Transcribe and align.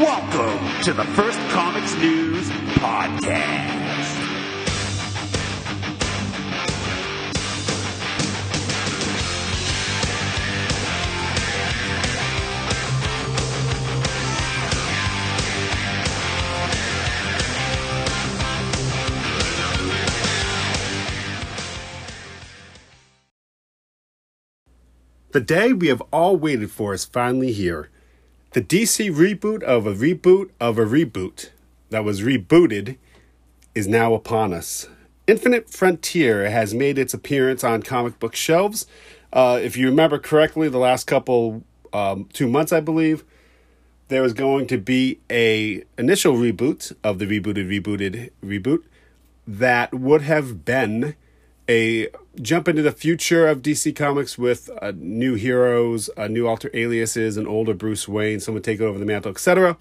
Welcome 0.00 0.82
to 0.82 0.92
the 0.92 1.04
First 1.04 1.38
Comics 1.50 1.94
News 1.94 2.48
Podcast. 2.48 4.10
The 25.30 25.40
day 25.40 25.72
we 25.72 25.86
have 25.86 26.02
all 26.12 26.36
waited 26.36 26.72
for 26.72 26.94
is 26.94 27.04
finally 27.04 27.52
here. 27.52 27.90
The 28.54 28.62
DC 28.62 29.12
reboot 29.12 29.64
of 29.64 29.84
a 29.84 29.92
reboot 29.92 30.50
of 30.60 30.78
a 30.78 30.84
reboot 30.84 31.48
that 31.90 32.04
was 32.04 32.22
rebooted 32.22 32.98
is 33.74 33.88
now 33.88 34.14
upon 34.14 34.52
us. 34.52 34.86
Infinite 35.26 35.68
Frontier 35.68 36.48
has 36.48 36.72
made 36.72 36.96
its 36.96 37.12
appearance 37.12 37.64
on 37.64 37.82
comic 37.82 38.20
book 38.20 38.36
shelves. 38.36 38.86
Uh, 39.32 39.58
if 39.60 39.76
you 39.76 39.88
remember 39.88 40.20
correctly, 40.20 40.68
the 40.68 40.78
last 40.78 41.08
couple 41.08 41.64
um, 41.92 42.28
two 42.32 42.46
months, 42.46 42.72
I 42.72 42.78
believe, 42.78 43.24
there 44.06 44.22
was 44.22 44.32
going 44.32 44.68
to 44.68 44.78
be 44.78 45.18
a 45.28 45.82
initial 45.98 46.34
reboot 46.36 46.94
of 47.02 47.18
the 47.18 47.26
rebooted 47.26 47.68
rebooted 47.68 48.30
reboot 48.40 48.84
that 49.48 49.92
would 49.92 50.22
have 50.22 50.64
been 50.64 51.16
a 51.68 52.06
jump 52.40 52.68
into 52.68 52.82
the 52.82 52.92
future 52.92 53.46
of 53.46 53.62
DC 53.62 53.94
Comics 53.94 54.36
with 54.36 54.70
uh, 54.82 54.92
new 54.96 55.34
heroes, 55.34 56.10
uh, 56.16 56.28
new 56.28 56.46
alter 56.46 56.70
aliases, 56.74 57.36
an 57.36 57.46
older 57.46 57.74
Bruce 57.74 58.08
Wayne, 58.08 58.40
someone 58.40 58.62
take 58.62 58.80
over 58.80 58.98
the 58.98 59.04
mantle, 59.04 59.30
etc. 59.30 59.76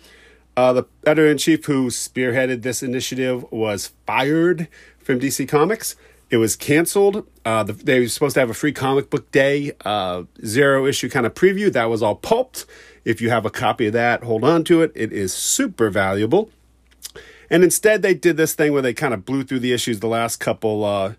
Uh, 0.56 0.74
the 0.74 0.84
editor 1.06 1.28
in 1.28 1.38
chief 1.38 1.66
who 1.66 1.88
spearheaded 1.88 2.62
this 2.62 2.84
initiative 2.84 3.44
was 3.52 3.94
fired 4.06 4.68
from 5.00 5.20
DC 5.20 5.48
Comics. 5.48 5.96
It 6.30 6.38
was 6.38 6.56
canceled. 6.56 7.28
Uh, 7.46 7.64
the, 7.64 7.74
they 7.74 8.00
were 8.00 8.08
supposed 8.08 8.34
to 8.36 8.40
have 8.40 8.50
a 8.50 8.56
free 8.56 8.72
comic 8.72 9.10
book 9.10 9.32
day, 9.32 9.72
uh, 9.86 10.24
zero 10.46 10.86
issue 10.86 11.10
kind 11.10 11.26
of 11.26 11.34
preview. 11.34 11.72
That 11.72 11.90
was 11.90 12.02
all 12.02 12.16
pulped. 12.16 12.66
If 13.06 13.22
you 13.22 13.30
have 13.30 13.46
a 13.46 13.50
copy 13.50 13.88
of 13.88 13.94
that, 13.94 14.24
hold 14.24 14.44
on 14.44 14.64
to 14.66 14.82
it. 14.82 14.92
It 14.96 15.12
is 15.12 15.34
super 15.34 15.90
valuable. 15.90 16.50
And 17.50 17.64
instead, 17.64 18.02
they 18.02 18.14
did 18.14 18.38
this 18.38 18.56
thing 18.56 18.74
where 18.74 18.82
they 18.82 18.94
kind 18.94 19.14
of 19.14 19.26
blew 19.26 19.44
through 19.44 19.60
the 19.60 19.74
issues 19.74 20.00
the 20.00 20.08
last 20.08 20.38
couple 20.38 20.84
uh, 20.84 21.14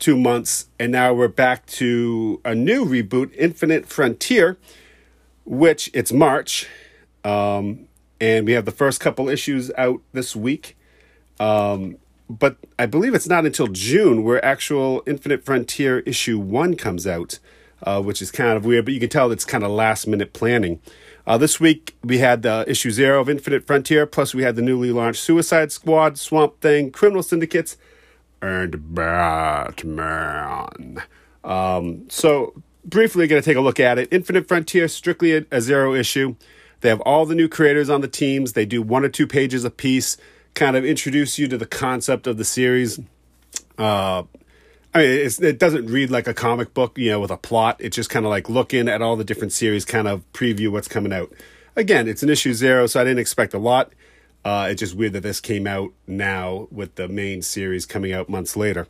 two 0.00 0.16
months, 0.16 0.66
and 0.78 0.90
now 0.90 1.12
we're 1.12 1.28
back 1.28 1.66
to 1.66 2.40
a 2.44 2.54
new 2.54 2.84
reboot, 2.84 3.32
Infinite 3.36 3.86
Frontier, 3.86 4.58
which 5.44 5.90
it's 5.92 6.10
March, 6.10 6.66
um, 7.22 7.86
and 8.20 8.46
we 8.46 8.52
have 8.52 8.64
the 8.64 8.72
first 8.72 8.98
couple 8.98 9.28
issues 9.28 9.70
out 9.76 10.00
this 10.12 10.34
week. 10.34 10.76
Um, 11.38 11.98
but 12.28 12.56
I 12.78 12.86
believe 12.86 13.14
it's 13.14 13.28
not 13.28 13.44
until 13.44 13.66
June 13.66 14.24
where 14.24 14.44
actual 14.44 15.02
Infinite 15.06 15.44
Frontier 15.44 16.00
issue 16.00 16.38
one 16.38 16.76
comes 16.76 17.06
out, 17.06 17.38
uh, 17.82 18.00
which 18.02 18.22
is 18.22 18.30
kind 18.30 18.56
of 18.56 18.64
weird, 18.64 18.86
but 18.86 18.94
you 18.94 19.00
can 19.00 19.08
tell 19.08 19.30
it's 19.30 19.44
kind 19.44 19.64
of 19.64 19.70
last 19.70 20.06
minute 20.06 20.32
planning. 20.32 20.80
Uh, 21.26 21.36
this 21.36 21.60
week 21.60 21.96
we 22.02 22.18
had 22.18 22.46
uh, 22.46 22.64
issue 22.66 22.90
zero 22.90 23.20
of 23.20 23.28
Infinite 23.28 23.66
Frontier, 23.66 24.06
plus 24.06 24.34
we 24.34 24.44
had 24.44 24.56
the 24.56 24.62
newly 24.62 24.92
launched 24.92 25.22
Suicide 25.22 25.72
Squad, 25.72 26.18
Swamp 26.18 26.60
Thing, 26.60 26.90
Criminal 26.90 27.22
Syndicates, 27.22 27.76
and 28.42 28.94
Batman. 28.94 31.02
Um, 31.44 32.08
so, 32.08 32.62
briefly, 32.84 33.26
going 33.26 33.40
to 33.40 33.44
take 33.44 33.56
a 33.56 33.62
look 33.62 33.80
at 33.80 33.98
it. 33.98 34.08
Infinite 34.10 34.48
Frontier, 34.48 34.88
strictly 34.88 35.36
a, 35.36 35.46
a, 35.50 35.60
zero 35.60 35.94
issue. 35.94 36.36
They 36.80 36.88
have 36.88 37.00
all 37.02 37.26
the 37.26 37.34
new 37.34 37.48
creators 37.48 37.90
on 37.90 38.00
the 38.00 38.08
teams. 38.08 38.52
They 38.52 38.66
do 38.66 38.82
one 38.82 39.04
or 39.04 39.08
two 39.08 39.26
pages 39.26 39.64
a 39.64 39.70
piece, 39.70 40.16
kind 40.54 40.76
of 40.76 40.84
introduce 40.84 41.38
you 41.38 41.48
to 41.48 41.58
the 41.58 41.66
concept 41.66 42.26
of 42.26 42.36
the 42.36 42.44
series. 42.44 43.00
Uh, 43.78 44.24
I 44.92 44.98
mean, 44.98 45.30
it 45.40 45.58
doesn't 45.58 45.86
read 45.86 46.10
like 46.10 46.26
a 46.26 46.34
comic 46.34 46.74
book, 46.74 46.98
you 46.98 47.10
know, 47.10 47.20
with 47.20 47.30
a 47.30 47.36
plot. 47.36 47.76
It's 47.78 47.94
just 47.94 48.10
kind 48.10 48.26
of 48.26 48.30
like 48.30 48.48
looking 48.48 48.88
at 48.88 49.02
all 49.02 49.16
the 49.16 49.24
different 49.24 49.52
series, 49.52 49.84
kind 49.84 50.08
of 50.08 50.30
preview 50.32 50.70
what's 50.70 50.88
coming 50.88 51.12
out. 51.12 51.32
Again, 51.76 52.08
it's 52.08 52.22
an 52.22 52.28
issue 52.28 52.52
zero, 52.52 52.86
so 52.86 53.00
I 53.00 53.04
didn't 53.04 53.20
expect 53.20 53.54
a 53.54 53.58
lot. 53.58 53.92
Uh, 54.44 54.68
it's 54.70 54.80
just 54.80 54.94
weird 54.94 55.12
that 55.12 55.22
this 55.22 55.40
came 55.40 55.66
out 55.66 55.92
now 56.06 56.68
with 56.70 56.94
the 56.94 57.08
main 57.08 57.42
series 57.42 57.86
coming 57.86 58.12
out 58.12 58.28
months 58.28 58.56
later. 58.56 58.86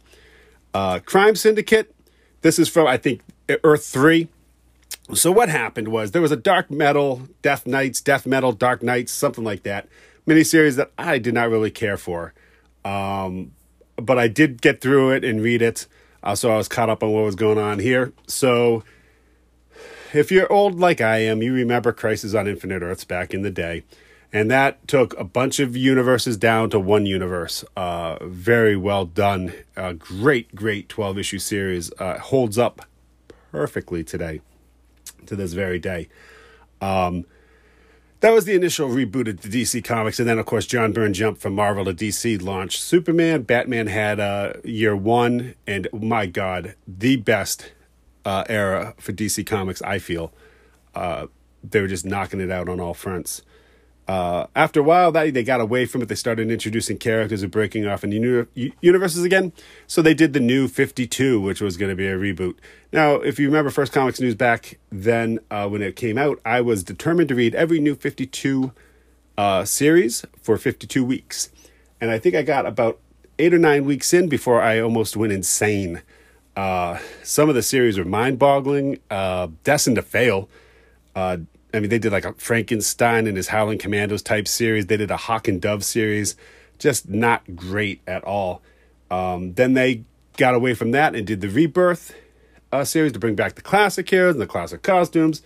Uh, 0.73 1.01
Crime 1.01 1.35
Syndicate. 1.35 1.95
This 2.43 2.59
is 2.59 2.69
from 2.69 2.87
I 2.87 2.97
think 2.97 3.23
Earth 3.65 3.85
three. 3.85 4.29
So 5.13 5.33
what 5.33 5.49
happened 5.49 5.89
was 5.89 6.13
there 6.13 6.23
was 6.23 6.33
a 6.33 6.37
dark 6.37 6.71
metal, 6.71 7.23
Death 7.43 7.67
Knights, 7.67 8.01
Death 8.01 8.27
Metal, 8.27 8.53
Dark 8.53 8.83
Knights, 8.83 9.13
something 9.13 9.45
like 9.45 9.65
that 9.65 9.89
miniseries 10.27 10.77
that 10.77 10.93
I 10.99 11.19
did 11.19 11.35
not 11.35 11.51
really 11.51 11.71
care 11.71 11.97
for, 11.97 12.33
um, 12.85 13.53
but 13.97 14.19
I 14.19 14.29
did 14.29 14.63
get 14.63 14.81
through 14.81 15.11
it 15.11 15.25
and 15.25 15.43
read 15.43 15.63
it, 15.63 15.87
uh, 16.23 16.35
so 16.35 16.53
I 16.53 16.57
was 16.57 16.69
caught 16.69 16.89
up 16.89 17.03
on 17.03 17.11
what 17.11 17.25
was 17.25 17.35
going 17.35 17.59
on 17.59 17.79
here. 17.79 18.13
So 18.27 18.85
if 20.13 20.31
you're 20.31 20.51
old 20.53 20.79
like 20.79 21.01
I 21.01 21.19
am, 21.19 21.43
you 21.43 21.53
remember 21.53 21.93
Crisis 21.93 22.35
on 22.35 22.47
Infinite 22.47 22.83
Earths 22.83 23.05
back 23.05 23.35
in 23.35 23.43
the 23.43 23.51
day 23.51 23.85
and 24.33 24.51
that 24.51 24.87
took 24.87 25.19
a 25.19 25.25
bunch 25.25 25.59
of 25.59 25.77
universes 25.77 26.37
down 26.37 26.71
to 26.71 26.79
one 26.79 27.05
universe. 27.05 27.65
Uh, 27.77 28.25
very 28.25 28.77
well 28.77 29.05
done. 29.05 29.53
A 29.77 29.95
great, 29.95 30.55
great 30.55 30.89
12 30.89 31.19
issue 31.19 31.39
series. 31.39 31.91
Uh, 31.99 32.19
holds 32.19 32.57
up 32.57 32.87
perfectly 33.51 34.05
today, 34.05 34.41
to 35.27 35.35
this 35.35 35.53
very 35.53 35.81
day. 35.81 36.09
Um, 36.81 37.27
that 38.21 38.31
was 38.31 38.45
the 38.45 38.55
initial 38.55 38.89
reboot 38.89 39.29
of 39.29 39.41
the 39.41 39.49
DC 39.49 39.83
Comics. 39.83 40.21
And 40.21 40.29
then, 40.29 40.39
of 40.39 40.47
course, 40.47 40.67
John 40.67 40.93
Byrne 40.93 41.15
jumped 41.15 41.41
from 41.41 41.55
Marvel 41.55 41.87
to 41.87 41.95
DC, 41.95 42.41
launched 42.41 42.83
Superman. 42.83 43.43
Batman 43.43 43.89
had 43.89 44.21
uh, 44.21 44.53
year 44.63 44.95
one. 44.95 45.55
And 45.67 45.89
my 45.93 46.27
God, 46.27 46.75
the 46.87 47.17
best 47.17 47.73
uh, 48.25 48.45
era 48.49 48.95
for 48.99 49.13
DC 49.13 49.45
Comics, 49.47 49.83
I 49.83 49.99
feel. 49.99 50.33
Uh, 50.95 51.27
they 51.65 51.81
were 51.81 51.89
just 51.89 52.05
knocking 52.05 52.41
it 52.41 52.51
out 52.51 52.69
on 52.69 52.79
all 52.79 52.95
fronts. 52.95 53.43
Uh, 54.11 54.49
after 54.57 54.81
a 54.81 54.83
while, 54.83 55.13
that 55.13 55.33
they 55.35 55.45
got 55.45 55.61
away 55.61 55.87
from 55.87 56.03
it. 56.03 56.09
They 56.09 56.17
started 56.17 56.51
introducing 56.51 56.99
characters 56.99 57.45
and 57.45 57.53
breaking 57.53 57.87
off 57.87 58.03
in 58.03 58.11
uni- 58.11 58.73
universes 58.81 59.23
again. 59.23 59.53
So 59.87 60.03
they 60.03 60.15
did 60.15 60.33
the 60.33 60.41
new 60.41 60.67
52, 60.67 61.41
which 61.41 61.61
was 61.61 61.77
going 61.77 61.91
to 61.91 61.95
be 61.95 62.09
a 62.09 62.19
reboot. 62.19 62.57
Now, 62.93 63.15
if 63.15 63.39
you 63.39 63.47
remember 63.47 63.71
First 63.71 63.93
Comics 63.93 64.21
News 64.21 64.35
back 64.35 64.81
then 64.91 65.39
uh, 65.49 65.69
when 65.69 65.81
it 65.81 65.95
came 65.95 66.19
out, 66.19 66.41
I 66.45 66.61
was 66.61 66.83
determined 66.83 67.29
to 67.29 67.37
read 67.37 67.55
every 67.55 67.79
new 67.79 67.95
52 67.95 68.73
uh, 69.39 69.65
series 69.65 70.25
for 70.43 70.59
52 70.59 71.05
weeks. 71.05 71.51
And 72.01 72.11
I 72.11 72.19
think 72.19 72.35
I 72.35 72.43
got 72.43 72.67
about 72.67 72.99
eight 73.39 73.55
or 73.55 73.61
nine 73.61 73.85
weeks 73.85 74.13
in 74.13 74.29
before 74.29 74.61
I 74.61 74.81
almost 74.81 75.17
went 75.17 75.33
insane. 75.33 76.03
Uh, 76.57 76.99
some 77.23 77.49
of 77.49 77.55
the 77.55 77.63
series 77.63 77.97
were 77.97 78.05
mind 78.05 78.41
boggling, 78.41 78.99
uh, 79.09 79.47
destined 79.63 79.95
to 79.95 80.03
fail. 80.03 80.49
I 81.73 81.81
mean, 81.81 81.91
they 81.91 81.99
did 81.99 82.13
like 82.13 82.25
a 82.25 82.33
Frankenstein 82.35 83.27
and 83.27 83.37
his 83.37 83.49
Howling 83.49 83.79
Commandos 83.79 84.23
type 84.23 84.49
series. 84.49 84.87
They 84.87 84.97
did 84.97 85.11
a 85.11 85.17
Hawk 85.17 85.49
and 85.49 85.61
Dove 85.61 85.85
series. 85.85 86.37
Just 86.79 87.09
not 87.09 87.57
great 87.57 88.01
at 88.07 88.25
all. 88.25 88.63
Um, 89.11 89.55
then 89.55 89.75
they 89.75 90.05
got 90.37 90.55
away 90.55 90.75
from 90.75 90.93
that 90.93 91.15
and 91.15 91.27
did 91.27 91.41
the 91.41 91.49
Rebirth 91.49 92.15
uh, 92.73 92.85
series 92.85 93.13
to 93.13 93.19
bring 93.19 93.35
back 93.35 93.55
the 93.55 93.63
classic 93.63 94.09
heroes 94.09 94.35
and 94.35 94.41
the 94.41 94.47
classic 94.47 94.83
costumes. 94.83 95.43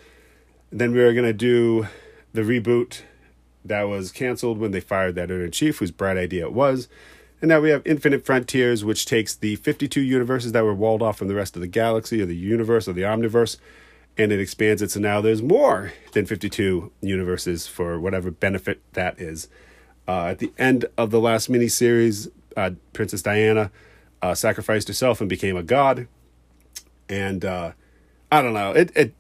And 0.70 0.80
then 0.80 0.92
we 0.92 0.98
were 0.98 1.12
to 1.12 1.32
do 1.32 1.88
the 2.32 2.42
reboot 2.42 3.02
that 3.64 3.82
was 3.84 4.12
canceled 4.12 4.58
when 4.58 4.72
they 4.72 4.80
fired 4.80 5.14
that 5.14 5.22
editor 5.24 5.44
in 5.44 5.50
chief, 5.50 5.78
whose 5.78 5.90
bright 5.90 6.16
idea 6.16 6.44
it 6.44 6.52
was. 6.52 6.88
And 7.40 7.48
now 7.48 7.60
we 7.60 7.70
have 7.70 7.86
Infinite 7.86 8.24
Frontiers, 8.24 8.84
which 8.84 9.06
takes 9.06 9.34
the 9.34 9.56
52 9.56 10.00
universes 10.00 10.52
that 10.52 10.64
were 10.64 10.74
walled 10.74 11.02
off 11.02 11.18
from 11.18 11.28
the 11.28 11.34
rest 11.34 11.56
of 11.56 11.62
the 11.62 11.68
galaxy 11.68 12.22
or 12.22 12.26
the 12.26 12.36
universe 12.36 12.88
or 12.88 12.92
the 12.92 13.02
omniverse 13.02 13.56
and 14.16 14.32
it 14.32 14.40
expands 14.40 14.80
it 14.80 14.90
so 14.90 15.00
now 15.00 15.20
there's 15.20 15.42
more 15.42 15.92
than 16.12 16.26
52 16.26 16.92
universes 17.00 17.66
for 17.66 17.98
whatever 17.98 18.30
benefit 18.30 18.80
that 18.92 19.20
is. 19.20 19.48
Uh, 20.06 20.26
at 20.26 20.38
the 20.38 20.52
end 20.58 20.84
of 20.96 21.10
the 21.10 21.20
last 21.20 21.50
miniseries, 21.50 22.30
uh, 22.56 22.70
Princess 22.92 23.22
Diana 23.22 23.70
uh, 24.22 24.34
sacrificed 24.34 24.88
herself 24.88 25.20
and 25.20 25.28
became 25.28 25.56
a 25.56 25.62
god. 25.62 26.06
And 27.08 27.44
uh, 27.44 27.72
I 28.30 28.42
don't 28.42 28.54
know, 28.54 28.72
it, 28.72 28.92
it. 28.94 29.14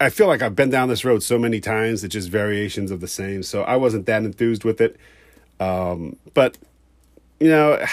I 0.00 0.08
feel 0.08 0.26
like 0.26 0.40
I've 0.40 0.56
been 0.56 0.70
down 0.70 0.88
this 0.88 1.04
road 1.04 1.22
so 1.22 1.38
many 1.38 1.60
times. 1.60 2.02
It's 2.02 2.14
just 2.14 2.30
variations 2.30 2.90
of 2.90 3.00
the 3.00 3.08
same. 3.08 3.42
So 3.42 3.62
I 3.62 3.76
wasn't 3.76 4.06
that 4.06 4.22
enthused 4.22 4.64
with 4.64 4.80
it. 4.80 4.96
Um, 5.60 6.16
but 6.32 6.56
you 7.38 7.48
know, 7.48 7.84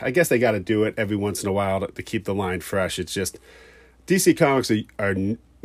I 0.00 0.10
guess 0.10 0.28
they 0.28 0.38
got 0.38 0.52
to 0.52 0.60
do 0.60 0.84
it 0.84 0.94
every 0.96 1.16
once 1.16 1.42
in 1.42 1.48
a 1.48 1.52
while 1.52 1.80
to, 1.80 1.88
to, 1.88 2.02
keep 2.02 2.24
the 2.24 2.34
line 2.34 2.60
fresh. 2.60 2.98
It's 2.98 3.12
just 3.12 3.38
DC 4.06 4.36
Comics 4.36 4.70
are, 4.70 4.78
are 4.98 5.14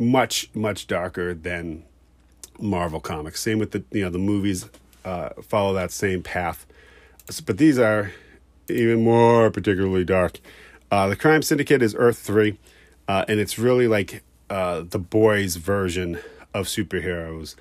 much 0.02 0.48
much 0.54 0.86
darker 0.86 1.34
than 1.34 1.84
Marvel 2.60 3.00
comics. 3.00 3.40
Same 3.40 3.58
with 3.58 3.70
the 3.72 3.82
you 3.90 4.04
know 4.04 4.10
the 4.10 4.18
movies 4.18 4.68
uh, 5.04 5.30
follow 5.42 5.72
that 5.74 5.90
same 5.90 6.22
path, 6.22 6.66
but 7.46 7.58
these 7.58 7.78
are 7.78 8.12
even 8.68 9.02
more 9.02 9.50
particularly 9.50 10.04
dark. 10.04 10.40
Uh, 10.90 11.08
the 11.08 11.16
Crime 11.16 11.42
Syndicate 11.42 11.82
is 11.82 11.94
Earth 11.98 12.18
three, 12.18 12.58
uh, 13.08 13.24
and 13.28 13.40
it's 13.40 13.58
really 13.58 13.88
like 13.88 14.22
uh, 14.50 14.82
the 14.88 14.98
boys' 14.98 15.56
version 15.56 16.18
of 16.54 16.66
superheroes. 16.66 17.54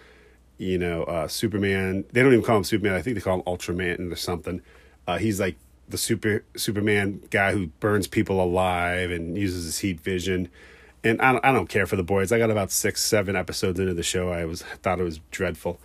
you 0.62 0.78
know, 0.78 1.04
uh, 1.06 1.28
Superman. 1.28 2.06
They 2.12 2.22
don't 2.22 2.34
even 2.34 2.46
call 2.46 2.58
him 2.58 2.64
Superman. 2.64 2.94
I 2.94 3.02
think 3.02 3.16
they 3.16 3.22
call 3.22 3.38
him 3.40 3.44
Ultraman 3.44 4.12
or 4.12 4.16
something. 4.16 4.62
Uh, 5.08 5.18
he's 5.18 5.40
like 5.40 5.56
the 5.90 5.98
super 5.98 6.44
Superman 6.56 7.22
guy 7.32 7.52
who 7.54 7.68
burns 7.80 8.08
people 8.08 8.42
alive 8.42 9.10
and 9.10 9.38
uses 9.38 9.66
his 9.66 9.80
heat 9.80 10.00
vision. 10.00 10.50
And 11.04 11.22
I 11.22 11.32
don't, 11.34 11.46
I 11.46 11.52
don't 11.52 11.68
care 11.68 11.88
for 11.88 11.96
the 11.96 12.04
boys. 12.04 12.32
I 12.32 12.38
got 12.38 12.52
about 12.52 12.72
six, 12.72 13.04
seven 13.04 13.36
episodes 13.36 13.80
into 13.80 13.94
the 13.94 14.04
show. 14.04 14.30
I 14.30 14.46
was 14.46 14.62
thought 14.62 15.00
it 15.00 15.04
was 15.04 15.20
dreadful. 15.32 15.80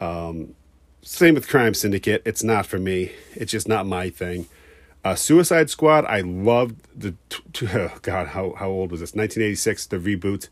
Um, 0.00 0.54
same 1.02 1.34
with 1.34 1.48
Crime 1.48 1.74
Syndicate. 1.74 2.22
It's 2.26 2.42
not 2.42 2.66
for 2.66 2.78
me. 2.78 3.12
It's 3.34 3.50
just 3.52 3.66
not 3.66 3.86
my 3.86 4.10
thing. 4.10 4.46
Uh, 5.04 5.14
Suicide 5.14 5.70
Squad. 5.70 6.04
I 6.04 6.20
loved 6.20 6.76
the. 6.94 7.14
T- 7.30 7.42
t- 7.52 7.68
oh 7.74 7.92
God, 8.02 8.28
how 8.28 8.54
how 8.58 8.68
old 8.68 8.90
was 8.90 9.00
this? 9.00 9.14
1986. 9.14 9.86
The 9.86 9.98
reboot. 9.98 10.48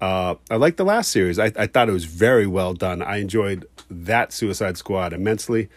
Uh, 0.00 0.36
I 0.48 0.56
liked 0.56 0.76
the 0.76 0.84
last 0.84 1.10
series. 1.10 1.38
I, 1.40 1.50
I 1.56 1.66
thought 1.66 1.88
it 1.88 1.92
was 1.92 2.04
very 2.04 2.46
well 2.46 2.74
done. 2.74 3.02
I 3.02 3.16
enjoyed 3.16 3.66
that 3.90 4.32
Suicide 4.32 4.76
Squad 4.76 5.12
immensely. 5.12 5.68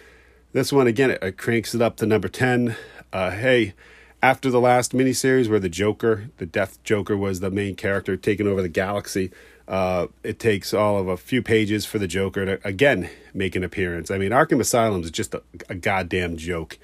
This 0.54 0.72
one 0.72 0.86
again, 0.86 1.12
it, 1.12 1.24
it 1.24 1.38
cranks 1.38 1.74
it 1.74 1.82
up 1.82 1.96
to 1.98 2.06
number 2.06 2.28
ten. 2.28 2.76
Uh, 3.12 3.32
hey, 3.32 3.74
after 4.22 4.50
the 4.50 4.60
last 4.60 4.94
miniseries 4.94 5.50
where 5.50 5.60
the 5.60 5.70
Joker, 5.70 6.30
the 6.38 6.46
Death 6.46 6.82
Joker, 6.84 7.18
was 7.18 7.40
the 7.40 7.50
main 7.50 7.76
character 7.76 8.16
taking 8.16 8.48
over 8.48 8.62
the 8.62 8.70
galaxy, 8.70 9.32
uh, 9.68 10.08
it 10.24 10.38
takes 10.38 10.74
all 10.74 10.98
of 10.98 11.08
a 11.08 11.18
few 11.18 11.42
pages 11.42 11.86
for 11.86 11.98
the 11.98 12.08
Joker 12.08 12.46
to 12.46 12.68
again 12.68 13.10
make 13.34 13.56
an 13.56 13.64
appearance. 13.64 14.12
I 14.12 14.18
mean, 14.18 14.32
Arkham 14.32 14.60
Asylum 14.60 15.02
is 15.02 15.12
just 15.12 15.34
a, 15.34 15.42
a 15.70 15.76
goddamn 15.76 16.38
joke. 16.38 16.78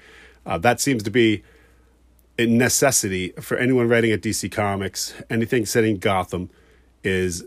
Uh, 0.46 0.58
that 0.58 0.80
seems 0.80 1.02
to 1.02 1.10
be 1.10 1.42
a 2.38 2.46
necessity 2.46 3.30
for 3.40 3.56
anyone 3.56 3.88
writing 3.88 4.10
at 4.12 4.22
DC 4.22 4.50
Comics. 4.50 5.12
Anything 5.28 5.66
setting 5.66 5.98
Gotham 5.98 6.50
is 7.04 7.44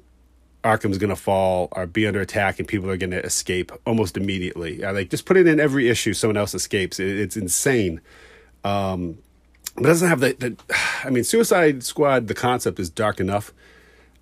Arkham's 0.63 0.97
going 0.97 1.09
to 1.09 1.15
fall 1.15 1.69
or 1.71 1.87
be 1.87 2.05
under 2.05 2.21
attack 2.21 2.59
and 2.59 2.67
people 2.67 2.89
are 2.89 2.97
going 2.97 3.11
to 3.11 3.23
escape 3.25 3.71
almost 3.85 4.17
immediately. 4.17 4.85
I 4.85 4.91
like 4.91 5.09
just 5.09 5.25
put 5.25 5.37
it 5.37 5.47
in 5.47 5.59
every 5.59 5.89
issue, 5.89 6.13
someone 6.13 6.37
else 6.37 6.53
escapes. 6.53 6.99
It, 6.99 7.17
it's 7.17 7.35
insane. 7.35 8.01
Um, 8.63 9.17
it 9.77 9.83
doesn't 9.83 10.07
have 10.07 10.19
the, 10.19 10.33
the, 10.33 10.57
I 11.03 11.09
mean, 11.09 11.23
Suicide 11.23 11.83
Squad, 11.83 12.27
the 12.27 12.33
concept 12.33 12.79
is 12.79 12.89
dark 12.89 13.19
enough. 13.19 13.53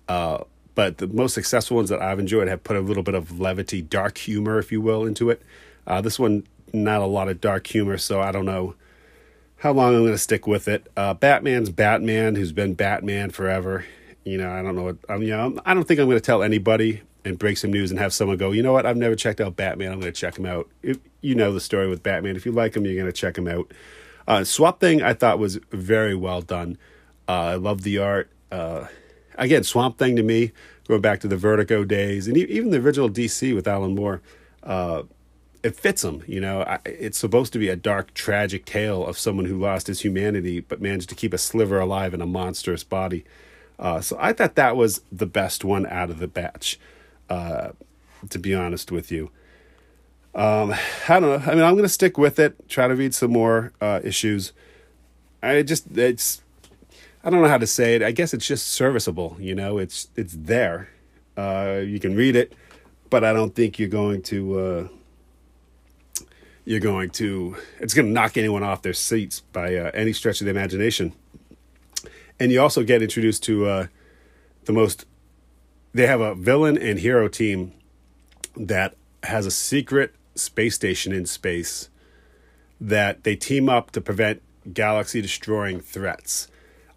Uh, 0.08 0.44
but 0.74 0.98
the 0.98 1.06
most 1.06 1.34
successful 1.34 1.76
ones 1.76 1.90
that 1.90 2.00
I've 2.00 2.18
enjoyed 2.18 2.48
have 2.48 2.64
put 2.64 2.76
a 2.76 2.80
little 2.80 3.02
bit 3.02 3.14
of 3.14 3.38
levity, 3.40 3.82
dark 3.82 4.18
humor, 4.18 4.58
if 4.58 4.72
you 4.72 4.80
will, 4.80 5.04
into 5.04 5.30
it. 5.30 5.42
Uh, 5.86 6.00
this 6.00 6.18
one, 6.18 6.46
not 6.72 7.00
a 7.00 7.06
lot 7.06 7.28
of 7.28 7.40
dark 7.40 7.66
humor, 7.66 7.98
so 7.98 8.20
I 8.20 8.32
don't 8.32 8.46
know 8.46 8.74
how 9.58 9.72
long 9.72 9.94
I'm 9.94 10.00
going 10.00 10.12
to 10.12 10.18
stick 10.18 10.46
with 10.46 10.68
it. 10.68 10.90
Uh, 10.96 11.14
Batman's 11.14 11.70
Batman, 11.70 12.34
who's 12.34 12.52
been 12.52 12.74
Batman 12.74 13.30
forever. 13.30 13.84
You 14.24 14.38
know, 14.38 14.50
I 14.50 14.62
don't 14.62 14.76
know 14.76 14.84
what 14.84 14.96
I'm. 15.08 15.22
You 15.22 15.36
know, 15.36 15.60
I 15.66 15.74
don't 15.74 15.86
think 15.86 16.00
I'm 16.00 16.06
going 16.06 16.16
to 16.16 16.24
tell 16.24 16.42
anybody 16.42 17.02
and 17.24 17.38
break 17.38 17.58
some 17.58 17.70
news 17.70 17.90
and 17.90 18.00
have 18.00 18.12
someone 18.12 18.36
go. 18.36 18.52
You 18.52 18.62
know 18.62 18.72
what? 18.72 18.86
I've 18.86 18.96
never 18.96 19.14
checked 19.14 19.40
out 19.40 19.56
Batman. 19.56 19.92
I'm 19.92 20.00
going 20.00 20.12
to 20.12 20.18
check 20.18 20.38
him 20.38 20.46
out. 20.46 20.68
If, 20.82 20.98
you 21.20 21.34
know 21.34 21.52
the 21.52 21.60
story 21.60 21.88
with 21.88 22.02
Batman. 22.02 22.36
If 22.36 22.46
you 22.46 22.52
like 22.52 22.74
him, 22.74 22.86
you're 22.86 22.94
going 22.94 23.06
to 23.06 23.12
check 23.12 23.36
him 23.36 23.48
out. 23.48 23.70
Uh, 24.30 24.44
Swamp 24.44 24.78
Thing, 24.78 25.02
I 25.02 25.12
thought 25.12 25.40
was 25.40 25.56
very 25.72 26.14
well 26.14 26.40
done. 26.40 26.78
Uh, 27.28 27.32
I 27.32 27.54
love 27.56 27.82
the 27.82 27.98
art. 27.98 28.30
Uh, 28.52 28.86
again, 29.34 29.64
Swamp 29.64 29.98
Thing 29.98 30.14
to 30.14 30.22
me, 30.22 30.52
going 30.86 31.00
back 31.00 31.18
to 31.22 31.26
the 31.26 31.36
Vertigo 31.36 31.82
days, 31.82 32.28
and 32.28 32.36
even 32.36 32.70
the 32.70 32.78
original 32.78 33.10
DC 33.10 33.52
with 33.52 33.66
Alan 33.66 33.96
Moore, 33.96 34.22
uh, 34.62 35.02
it 35.64 35.74
fits 35.74 36.04
him. 36.04 36.22
You 36.28 36.40
know, 36.40 36.62
I, 36.62 36.78
it's 36.84 37.18
supposed 37.18 37.52
to 37.54 37.58
be 37.58 37.68
a 37.68 37.74
dark, 37.74 38.14
tragic 38.14 38.64
tale 38.64 39.04
of 39.04 39.18
someone 39.18 39.46
who 39.46 39.58
lost 39.58 39.88
his 39.88 40.02
humanity 40.02 40.60
but 40.60 40.80
managed 40.80 41.08
to 41.08 41.16
keep 41.16 41.34
a 41.34 41.38
sliver 41.38 41.80
alive 41.80 42.14
in 42.14 42.20
a 42.20 42.26
monstrous 42.26 42.84
body. 42.84 43.24
Uh, 43.80 44.00
so 44.00 44.16
I 44.20 44.32
thought 44.32 44.54
that 44.54 44.76
was 44.76 45.00
the 45.10 45.26
best 45.26 45.64
one 45.64 45.86
out 45.86 46.08
of 46.08 46.20
the 46.20 46.28
batch, 46.28 46.78
uh, 47.28 47.70
to 48.28 48.38
be 48.38 48.54
honest 48.54 48.92
with 48.92 49.10
you. 49.10 49.32
Um, 50.34 50.74
I 51.08 51.20
don't 51.20 51.22
know. 51.22 51.42
I 51.52 51.54
mean, 51.54 51.64
I'm 51.64 51.74
going 51.74 51.82
to 51.82 51.88
stick 51.88 52.16
with 52.16 52.38
it. 52.38 52.68
Try 52.68 52.88
to 52.88 52.94
read 52.94 53.14
some 53.14 53.32
more 53.32 53.72
uh, 53.80 54.00
issues. 54.02 54.52
I 55.42 55.62
just 55.62 55.96
it's 55.96 56.42
I 57.24 57.30
don't 57.30 57.42
know 57.42 57.48
how 57.48 57.58
to 57.58 57.66
say 57.66 57.96
it. 57.96 58.02
I 58.02 58.12
guess 58.12 58.32
it's 58.32 58.46
just 58.46 58.68
serviceable. 58.68 59.36
You 59.40 59.54
know, 59.54 59.78
it's 59.78 60.08
it's 60.16 60.34
there. 60.38 60.88
Uh, 61.36 61.80
you 61.84 61.98
can 61.98 62.14
read 62.14 62.36
it, 62.36 62.52
but 63.08 63.24
I 63.24 63.32
don't 63.32 63.54
think 63.54 63.78
you're 63.78 63.88
going 63.88 64.22
to. 64.22 64.58
Uh, 64.58 64.88
you're 66.64 66.80
going 66.80 67.10
to. 67.10 67.56
It's 67.80 67.94
going 67.94 68.06
to 68.06 68.12
knock 68.12 68.36
anyone 68.36 68.62
off 68.62 68.82
their 68.82 68.92
seats 68.92 69.40
by 69.40 69.74
uh, 69.76 69.90
any 69.94 70.12
stretch 70.12 70.40
of 70.40 70.44
the 70.44 70.50
imagination 70.50 71.14
and 72.40 72.50
you 72.50 72.60
also 72.60 72.82
get 72.82 73.02
introduced 73.02 73.44
to 73.44 73.66
uh, 73.66 73.86
the 74.64 74.72
most. 74.72 75.04
They 75.92 76.06
have 76.06 76.20
a 76.20 76.34
villain 76.34 76.78
and 76.78 76.98
hero 76.98 77.28
team 77.28 77.72
that 78.56 78.96
has 79.24 79.44
a 79.44 79.50
secret 79.50 80.14
space 80.40 80.74
station 80.74 81.12
in 81.12 81.26
space 81.26 81.90
that 82.80 83.24
they 83.24 83.36
team 83.36 83.68
up 83.68 83.90
to 83.92 84.00
prevent 84.00 84.42
galaxy 84.72 85.20
destroying 85.20 85.80
threats. 85.80 86.48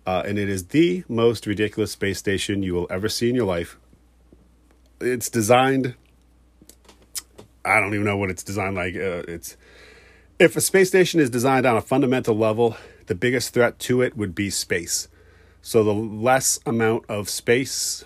Uh, 0.05 0.23
and 0.25 0.37
it 0.37 0.49
is 0.49 0.67
the 0.67 1.03
most 1.07 1.45
ridiculous 1.47 1.91
space 1.91 2.19
station 2.19 2.63
you 2.63 2.73
will 2.73 2.87
ever 2.89 3.07
see 3.07 3.29
in 3.29 3.35
your 3.35 3.45
life. 3.45 3.77
It's 4.99 5.29
designed. 5.29 5.95
I 7.65 7.79
don't 7.79 7.93
even 7.93 8.05
know 8.05 8.17
what 8.17 8.29
it's 8.29 8.43
designed 8.43 8.75
like. 8.75 8.95
Uh, 8.95 9.23
it's 9.27 9.55
if 10.39 10.57
a 10.57 10.61
space 10.61 10.89
station 10.89 11.19
is 11.19 11.29
designed 11.29 11.65
on 11.65 11.77
a 11.77 11.81
fundamental 11.81 12.35
level, 12.35 12.75
the 13.05 13.15
biggest 13.15 13.53
threat 13.53 13.79
to 13.79 14.01
it 14.01 14.17
would 14.17 14.35
be 14.35 14.49
space. 14.49 15.07
So 15.61 15.83
the 15.83 15.93
less 15.93 16.59
amount 16.65 17.05
of 17.07 17.29
space 17.29 18.03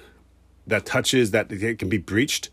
that 0.68 0.86
touches 0.86 1.31
that 1.31 1.51
it 1.51 1.80
can 1.80 1.90
be 1.90 1.98
breached 1.98 2.50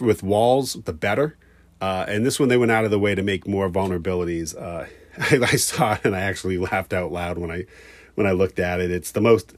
with 0.00 0.22
walls, 0.22 0.74
the 0.84 0.92
better. 0.92 1.36
Uh, 1.80 2.04
and 2.08 2.26
this 2.26 2.40
one, 2.40 2.48
they 2.48 2.56
went 2.56 2.72
out 2.72 2.84
of 2.84 2.90
the 2.90 2.98
way 2.98 3.14
to 3.14 3.22
make 3.22 3.46
more 3.46 3.68
vulnerabilities. 3.68 4.56
Uh, 4.56 4.86
I, 5.18 5.52
I, 5.52 5.56
saw 5.56 5.94
it 5.94 6.00
and 6.04 6.14
I 6.14 6.20
actually 6.20 6.58
laughed 6.58 6.92
out 6.92 7.12
loud 7.12 7.38
when 7.38 7.50
I 7.50 7.66
when 8.14 8.26
I 8.26 8.32
looked 8.32 8.58
at 8.58 8.80
it. 8.80 8.90
It's 8.90 9.12
the 9.12 9.20
most 9.20 9.54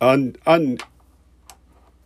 un, 0.00 0.36
un 0.46 0.78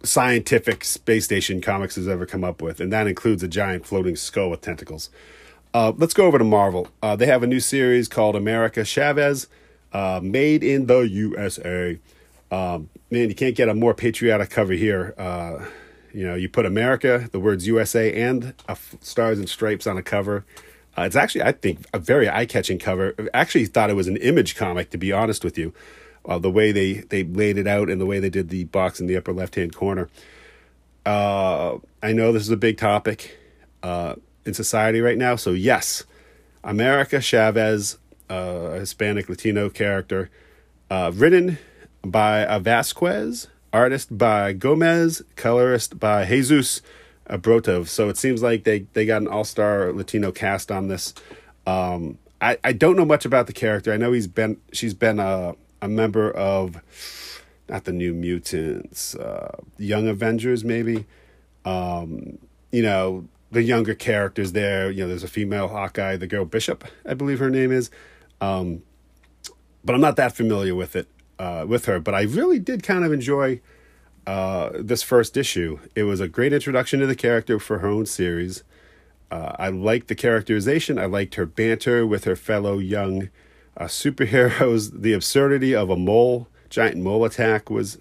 scientific 0.02 0.84
space 0.84 1.24
station 1.24 1.60
comics 1.60 1.96
has 1.96 2.08
ever 2.08 2.26
come 2.26 2.44
up 2.44 2.62
with, 2.62 2.80
and 2.80 2.92
that 2.92 3.06
includes 3.06 3.42
a 3.42 3.48
giant 3.48 3.86
floating 3.86 4.16
skull 4.16 4.50
with 4.50 4.60
tentacles. 4.60 5.10
Uh, 5.72 5.92
let's 5.96 6.14
go 6.14 6.26
over 6.26 6.38
to 6.38 6.44
Marvel. 6.44 6.88
Uh, 7.00 7.14
they 7.14 7.26
have 7.26 7.42
a 7.42 7.46
new 7.46 7.60
series 7.60 8.08
called 8.08 8.34
America 8.34 8.84
Chavez 8.84 9.46
uh, 9.92 10.20
made 10.22 10.64
in 10.64 10.86
the 10.86 11.00
USA. 11.00 11.98
Um, 12.50 12.88
man, 13.10 13.28
you 13.28 13.34
can't 13.36 13.54
get 13.54 13.68
a 13.68 13.74
more 13.74 13.94
patriotic 13.94 14.50
cover 14.50 14.72
here. 14.72 15.14
Uh, 16.14 16.18
you 16.18 16.26
know, 16.26 16.34
you 16.34 16.48
put 16.48 16.66
America, 16.66 17.28
the 17.32 17.40
words 17.40 17.66
USA, 17.66 18.12
and 18.12 18.54
stars 19.00 19.38
and 19.38 19.48
stripes 19.48 19.86
on 19.86 19.96
a 19.96 20.02
cover. 20.02 20.44
Uh, 20.96 21.02
it's 21.02 21.16
actually, 21.16 21.42
I 21.42 21.52
think, 21.52 21.86
a 21.94 21.98
very 21.98 22.28
eye-catching 22.28 22.78
cover. 22.78 23.14
I 23.18 23.40
actually 23.40 23.66
thought 23.66 23.90
it 23.90 23.96
was 23.96 24.08
an 24.08 24.16
image 24.18 24.56
comic, 24.56 24.90
to 24.90 24.98
be 24.98 25.12
honest 25.12 25.44
with 25.44 25.56
you. 25.56 25.72
Uh, 26.24 26.38
the 26.38 26.50
way 26.50 26.70
they 26.70 26.94
they 26.94 27.24
laid 27.24 27.56
it 27.56 27.66
out 27.66 27.88
and 27.88 27.98
the 27.98 28.04
way 28.04 28.20
they 28.20 28.28
did 28.28 28.50
the 28.50 28.64
box 28.64 29.00
in 29.00 29.06
the 29.06 29.16
upper 29.16 29.32
left-hand 29.32 29.74
corner. 29.74 30.08
Uh, 31.06 31.78
I 32.02 32.12
know 32.12 32.30
this 32.30 32.42
is 32.42 32.50
a 32.50 32.58
big 32.58 32.76
topic 32.76 33.38
uh, 33.82 34.16
in 34.44 34.52
society 34.52 35.00
right 35.00 35.16
now, 35.16 35.36
so 35.36 35.52
yes, 35.52 36.04
America 36.62 37.22
Chavez 37.22 37.96
a 38.30 38.78
Hispanic 38.78 39.28
Latino 39.28 39.68
character, 39.68 40.30
uh, 40.88 41.10
written 41.14 41.58
by 42.02 42.40
a 42.40 42.60
Vazquez, 42.60 43.48
artist 43.72 44.16
by 44.16 44.52
Gomez, 44.52 45.22
colorist 45.36 45.98
by 45.98 46.24
Jesus 46.26 46.82
Aburtov. 47.28 47.88
So 47.88 48.08
it 48.08 48.16
seems 48.16 48.42
like 48.42 48.64
they, 48.64 48.80
they 48.92 49.06
got 49.06 49.22
an 49.22 49.28
all 49.28 49.44
star 49.44 49.92
Latino 49.92 50.32
cast 50.32 50.70
on 50.70 50.88
this. 50.88 51.14
Um, 51.66 52.18
I, 52.40 52.58
I 52.64 52.72
don't 52.72 52.96
know 52.96 53.04
much 53.04 53.24
about 53.24 53.46
the 53.46 53.52
character. 53.52 53.92
I 53.92 53.96
know 53.96 54.12
he's 54.12 54.26
been 54.26 54.58
she's 54.72 54.94
been 54.94 55.18
a, 55.18 55.54
a 55.82 55.88
member 55.88 56.30
of 56.30 56.80
not 57.68 57.84
the 57.84 57.92
New 57.92 58.14
Mutants, 58.14 59.14
uh, 59.14 59.56
Young 59.78 60.08
Avengers 60.08 60.64
maybe. 60.64 61.06
Um, 61.64 62.38
you 62.72 62.82
know 62.82 63.28
the 63.50 63.62
younger 63.62 63.94
characters 63.94 64.52
there. 64.52 64.90
You 64.90 65.02
know, 65.02 65.08
there's 65.08 65.24
a 65.24 65.28
female 65.28 65.68
Hawkeye, 65.68 66.16
the 66.16 66.26
girl 66.26 66.44
Bishop, 66.44 66.84
I 67.04 67.14
believe 67.14 67.40
her 67.40 67.50
name 67.50 67.72
is. 67.72 67.90
Um, 68.40 68.82
but 69.84 69.94
I'm 69.94 70.00
not 70.00 70.16
that 70.16 70.36
familiar 70.36 70.74
with 70.74 70.94
it 70.94 71.08
uh, 71.40 71.64
with 71.66 71.86
her. 71.86 71.98
But 71.98 72.14
I 72.14 72.22
really 72.22 72.58
did 72.58 72.82
kind 72.82 73.02
of 73.02 73.12
enjoy 73.12 73.60
uh, 74.26 74.70
this 74.74 75.02
first 75.02 75.36
issue. 75.36 75.78
It 75.94 76.02
was 76.02 76.20
a 76.20 76.28
great 76.28 76.52
introduction 76.52 77.00
to 77.00 77.06
the 77.06 77.16
character 77.16 77.58
for 77.58 77.78
her 77.78 77.88
own 77.88 78.04
series. 78.04 78.62
Uh, 79.30 79.56
I 79.58 79.70
liked 79.70 80.08
the 80.08 80.14
characterization. 80.14 80.98
I 80.98 81.06
liked 81.06 81.36
her 81.36 81.46
banter 81.46 82.06
with 82.06 82.24
her 82.24 82.36
fellow 82.36 82.78
young 82.78 83.30
uh, 83.76 83.84
superheroes. 83.84 84.90
The 85.02 85.14
absurdity 85.14 85.74
of 85.74 85.88
a 85.88 85.96
mole, 85.96 86.48
giant 86.68 86.98
mole 86.98 87.24
attack 87.24 87.70
was 87.70 87.98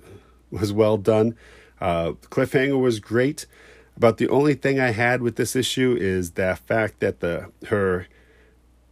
was 0.52 0.74
well 0.74 0.98
done. 0.98 1.36
Uh, 1.80 2.14
cliffhanger 2.30 2.82
was 2.82 3.00
great. 3.00 3.46
About 3.96 4.18
the 4.18 4.28
only 4.28 4.56
thing 4.56 4.80
I 4.80 4.92
had 4.92 5.22
with 5.22 5.36
this 5.36 5.56
issue 5.56 5.96
is 5.98 6.32
the 6.32 6.58
fact 6.66 7.00
that 7.00 7.22
the 7.22 7.52
her 7.68 8.08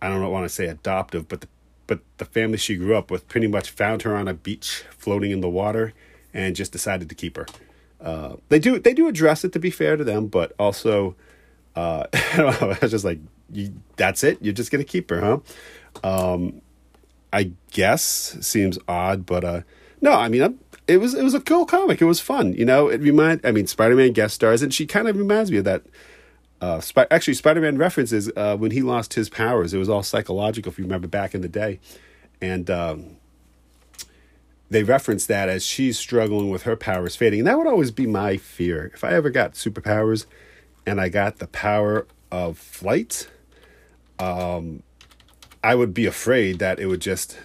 I 0.01 0.07
don't 0.07 0.31
want 0.31 0.45
to 0.45 0.49
say 0.49 0.67
adoptive, 0.67 1.27
but 1.27 1.41
the, 1.41 1.47
but 1.87 1.99
the 2.17 2.25
family 2.25 2.57
she 2.57 2.75
grew 2.75 2.95
up 2.95 3.09
with 3.09 3.27
pretty 3.27 3.47
much 3.47 3.69
found 3.71 4.03
her 4.03 4.15
on 4.15 4.27
a 4.27 4.33
beach 4.33 4.83
floating 4.97 5.31
in 5.31 5.41
the 5.41 5.49
water 5.49 5.93
and 6.33 6.55
just 6.55 6.71
decided 6.71 7.09
to 7.09 7.15
keep 7.15 7.37
her. 7.37 7.47
uh, 8.01 8.35
they 8.49 8.59
do 8.59 8.77
they 8.79 8.93
do 8.93 9.07
address 9.07 9.43
it 9.43 9.53
to 9.53 9.59
be 9.59 9.71
fair 9.71 9.97
to 9.97 10.03
them, 10.03 10.27
but 10.27 10.53
also 10.59 11.15
uh, 11.75 12.05
I 12.13 12.37
don't 12.37 12.61
know. 12.61 12.69
I 12.71 12.77
was 12.81 12.91
just 12.91 13.05
like, 13.05 13.19
that's 13.95 14.23
it. 14.23 14.37
You're 14.41 14.53
just 14.53 14.71
gonna 14.71 14.83
keep 14.83 15.09
her, 15.09 15.21
huh? 15.21 15.39
Um, 16.03 16.61
I 17.33 17.51
guess 17.71 18.37
seems 18.41 18.77
odd, 18.87 19.25
but 19.25 19.43
uh, 19.43 19.61
no. 20.01 20.11
I 20.13 20.27
mean, 20.29 20.41
I'm, 20.43 20.59
it 20.87 20.97
was 20.97 21.13
it 21.13 21.23
was 21.23 21.33
a 21.33 21.41
cool 21.41 21.65
comic. 21.65 22.01
It 22.01 22.05
was 22.05 22.19
fun. 22.19 22.53
You 22.53 22.65
know, 22.65 22.87
it 22.87 23.01
remind. 23.01 23.41
I 23.43 23.51
mean, 23.51 23.67
Spider 23.67 23.95
Man 23.95 24.13
guest 24.13 24.35
stars, 24.35 24.61
and 24.61 24.73
she 24.73 24.85
kind 24.85 25.07
of 25.07 25.17
reminds 25.17 25.51
me 25.51 25.57
of 25.57 25.63
that. 25.65 25.83
Uh, 26.59 26.79
Sp- 26.81 27.09
actually, 27.11 27.35
Spider 27.35 27.61
Man 27.61 27.77
references 27.77 28.31
uh, 28.35 28.57
when 28.57 28.71
he 28.71 28.81
lost 28.81 29.13
his 29.13 29.29
powers. 29.29 29.73
It 29.73 29.77
was 29.77 29.89
all 29.89 30.03
psychological, 30.03 30.71
if 30.71 30.77
you 30.77 30.85
remember 30.85 31.07
back 31.07 31.35
in 31.35 31.41
the 31.41 31.47
day, 31.47 31.79
and 32.41 32.69
um, 32.69 33.17
they 34.69 34.83
reference 34.83 35.25
that 35.27 35.49
as 35.49 35.63
she's 35.65 35.97
struggling 35.97 36.49
with 36.49 36.63
her 36.63 36.75
powers 36.75 37.15
fading. 37.15 37.39
And 37.41 37.47
that 37.47 37.57
would 37.57 37.67
always 37.67 37.91
be 37.91 38.07
my 38.07 38.37
fear. 38.37 38.91
If 38.93 39.03
I 39.03 39.11
ever 39.11 39.29
got 39.29 39.53
superpowers 39.53 40.25
and 40.85 40.99
I 40.99 41.09
got 41.09 41.37
the 41.39 41.47
power 41.47 42.07
of 42.31 42.57
flight, 42.57 43.29
um, 44.19 44.83
I 45.63 45.75
would 45.75 45.93
be 45.93 46.05
afraid 46.05 46.59
that 46.59 46.79
it 46.79 46.87
would 46.87 47.01
just, 47.01 47.37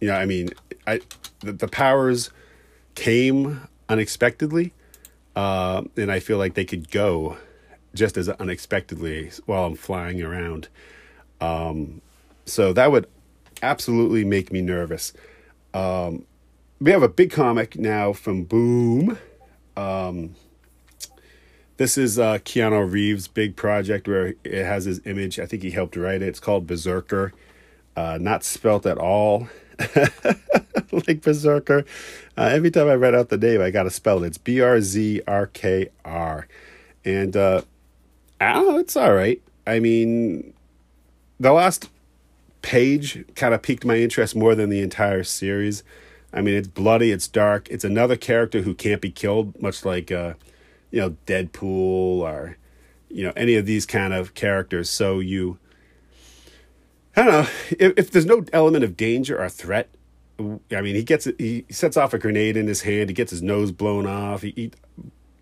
you 0.00 0.08
know, 0.08 0.14
I 0.14 0.26
mean, 0.26 0.50
I 0.86 1.00
the, 1.40 1.52
the 1.52 1.68
powers 1.68 2.30
came 2.94 3.68
unexpectedly, 3.88 4.72
uh, 5.36 5.82
and 5.96 6.10
I 6.10 6.18
feel 6.18 6.36
like 6.38 6.54
they 6.54 6.64
could 6.64 6.90
go 6.90 7.36
just 7.98 8.16
as 8.16 8.28
unexpectedly 8.28 9.30
while 9.46 9.64
I'm 9.64 9.74
flying 9.74 10.22
around. 10.22 10.68
Um, 11.40 12.00
so 12.46 12.72
that 12.72 12.90
would 12.90 13.06
absolutely 13.62 14.24
make 14.24 14.52
me 14.52 14.62
nervous. 14.62 15.12
Um, 15.74 16.24
we 16.80 16.90
have 16.92 17.02
a 17.02 17.08
big 17.08 17.30
comic 17.30 17.76
now 17.76 18.12
from 18.12 18.44
Boom. 18.44 19.18
Um, 19.76 20.34
this 21.76 21.98
is 21.98 22.18
uh, 22.18 22.38
Keanu 22.38 22.90
Reeves' 22.90 23.28
big 23.28 23.54
project 23.56 24.08
where 24.08 24.34
it 24.42 24.64
has 24.64 24.84
his 24.84 25.00
image. 25.04 25.38
I 25.38 25.46
think 25.46 25.62
he 25.62 25.70
helped 25.70 25.96
write 25.96 26.22
it. 26.22 26.28
It's 26.28 26.40
called 26.40 26.66
Berserker. 26.66 27.32
Uh, 27.96 28.18
not 28.20 28.44
spelt 28.44 28.86
at 28.86 28.98
all 28.98 29.48
like 30.92 31.20
Berserker. 31.20 31.84
Uh, 32.36 32.50
every 32.52 32.70
time 32.70 32.88
I 32.88 32.94
read 32.94 33.14
out 33.14 33.28
the 33.28 33.36
name, 33.36 33.60
I 33.60 33.70
got 33.70 33.84
to 33.84 33.90
spell 33.90 34.22
it. 34.22 34.28
It's 34.28 34.38
B 34.38 34.60
R 34.60 34.80
Z 34.80 35.22
R 35.26 35.46
K 35.46 35.88
R. 36.04 36.48
And 37.04 37.36
know, 38.40 38.78
it's 38.78 38.96
all 38.96 39.12
right. 39.12 39.40
I 39.66 39.80
mean, 39.80 40.54
the 41.38 41.52
last 41.52 41.90
page 42.62 43.24
kind 43.34 43.54
of 43.54 43.62
piqued 43.62 43.84
my 43.84 43.96
interest 43.96 44.34
more 44.34 44.54
than 44.54 44.70
the 44.70 44.80
entire 44.80 45.24
series. 45.24 45.82
I 46.32 46.42
mean, 46.42 46.54
it's 46.54 46.68
bloody, 46.68 47.10
it's 47.10 47.28
dark. 47.28 47.68
It's 47.70 47.84
another 47.84 48.16
character 48.16 48.62
who 48.62 48.74
can't 48.74 49.00
be 49.00 49.10
killed, 49.10 49.60
much 49.60 49.84
like, 49.84 50.12
uh, 50.12 50.34
you 50.90 51.00
know, 51.00 51.16
Deadpool 51.26 52.20
or, 52.20 52.56
you 53.08 53.24
know, 53.24 53.32
any 53.36 53.54
of 53.54 53.66
these 53.66 53.86
kind 53.86 54.12
of 54.12 54.34
characters. 54.34 54.90
So 54.90 55.20
you, 55.20 55.58
I 57.16 57.24
don't 57.24 57.32
know, 57.32 57.50
if, 57.78 57.92
if 57.96 58.10
there's 58.10 58.26
no 58.26 58.44
element 58.52 58.84
of 58.84 58.96
danger 58.96 59.42
or 59.42 59.48
threat, 59.48 59.88
I 60.38 60.80
mean, 60.82 60.94
he 60.94 61.02
gets 61.02 61.26
he 61.38 61.64
sets 61.68 61.96
off 61.96 62.14
a 62.14 62.18
grenade 62.18 62.56
in 62.56 62.68
his 62.68 62.82
hand. 62.82 63.10
He 63.10 63.14
gets 63.14 63.32
his 63.32 63.42
nose 63.42 63.72
blown 63.72 64.06
off. 64.06 64.42
He, 64.42 64.52
he 64.54 64.70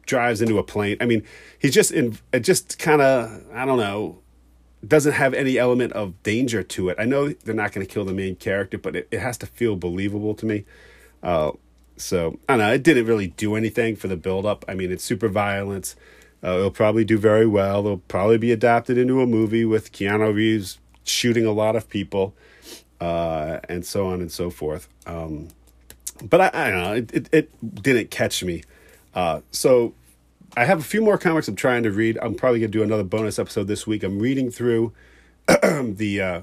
drives 0.07 0.41
into 0.41 0.59
a 0.59 0.63
plane. 0.63 0.97
I 1.01 1.07
mean, 1.07 1.23
he's 1.59 1.75
just 1.75 1.93
in. 1.93 2.19
It 2.33 2.41
just 2.41 2.79
kind 2.79 3.03
of 3.03 3.45
I 3.53 3.65
don't 3.65 3.79
know 3.79 4.19
doesn't 4.87 5.13
have 5.13 5.35
any 5.35 5.59
element 5.59 5.93
of 5.95 6.23
danger 6.23 6.63
to 6.63 6.89
it. 6.89 6.97
I 6.99 7.05
know 7.05 7.29
they're 7.29 7.55
not 7.55 7.73
going 7.73 7.87
to 7.87 7.93
kill 7.93 8.05
the 8.05 8.13
main 8.13 8.37
character, 8.37 8.79
but 8.79 8.95
it, 8.95 9.09
it 9.11 9.21
has 9.21 9.37
to 9.39 9.47
feel 9.47 9.77
believable 9.77 10.35
to 10.35 10.47
me. 10.47 10.65
Uh, 11.23 11.53
so 11.97 12.39
I 12.49 12.57
don't 12.57 12.67
know. 12.67 12.73
It 12.73 12.83
didn't 12.83 13.07
really 13.07 13.29
do 13.29 13.57
anything 13.57 13.97
for 13.97 14.09
the 14.09 14.17
build 14.17 14.47
up. 14.47 14.65
I 14.69 14.75
mean, 14.75 14.93
it's 14.93 15.05
super 15.05 15.29
violence. 15.29 15.97
Uh, 16.45 16.59
it'll 16.59 16.71
probably 16.71 17.05
do 17.05 17.19
very 17.19 17.47
well. 17.47 17.81
It'll 17.81 17.99
probably 17.99 18.39
be 18.39 18.53
adapted 18.53 18.99
into 18.99 19.21
a 19.21 19.27
movie 19.27 19.65
with 19.65 19.93
Keanu 19.93 20.35
Reeves 20.35 20.79
shooting 21.05 21.47
a 21.47 21.53
lot 21.53 21.77
of 21.77 21.89
people, 21.89 22.35
uh, 23.01 23.61
and 23.69 23.85
so 23.85 24.07
on 24.07 24.21
and 24.21 24.31
so 24.31 24.51
forth. 24.51 24.89
Um, 25.07 25.49
but 26.23 26.41
I, 26.41 26.51
I, 26.53 26.71
don't 26.71 26.83
know. 26.83 26.95
It, 26.95 27.15
it, 27.15 27.29
it 27.33 27.83
didn't 27.83 28.11
catch 28.11 28.45
me. 28.45 28.63
Uh, 29.17 29.41
so 29.51 29.95
I 30.57 30.67
have 30.67 30.79
a 30.79 30.85
few 30.85 31.01
more 31.01 31.17
comics 31.17 31.49
I'm 31.49 31.57
trying 31.57 31.83
to 31.85 31.91
read. 31.91 32.19
I'm 32.21 32.35
probably 32.35 32.61
going 32.61 32.71
to 32.71 32.79
do 32.79 32.85
another 32.85 33.03
bonus 33.03 33.39
episode 33.39 33.67
this 33.67 33.87
week. 33.87 34.05
I'm 34.05 34.21
reading 34.21 34.51
through 34.51 34.93
the 35.47 36.21
uh, 36.21 36.41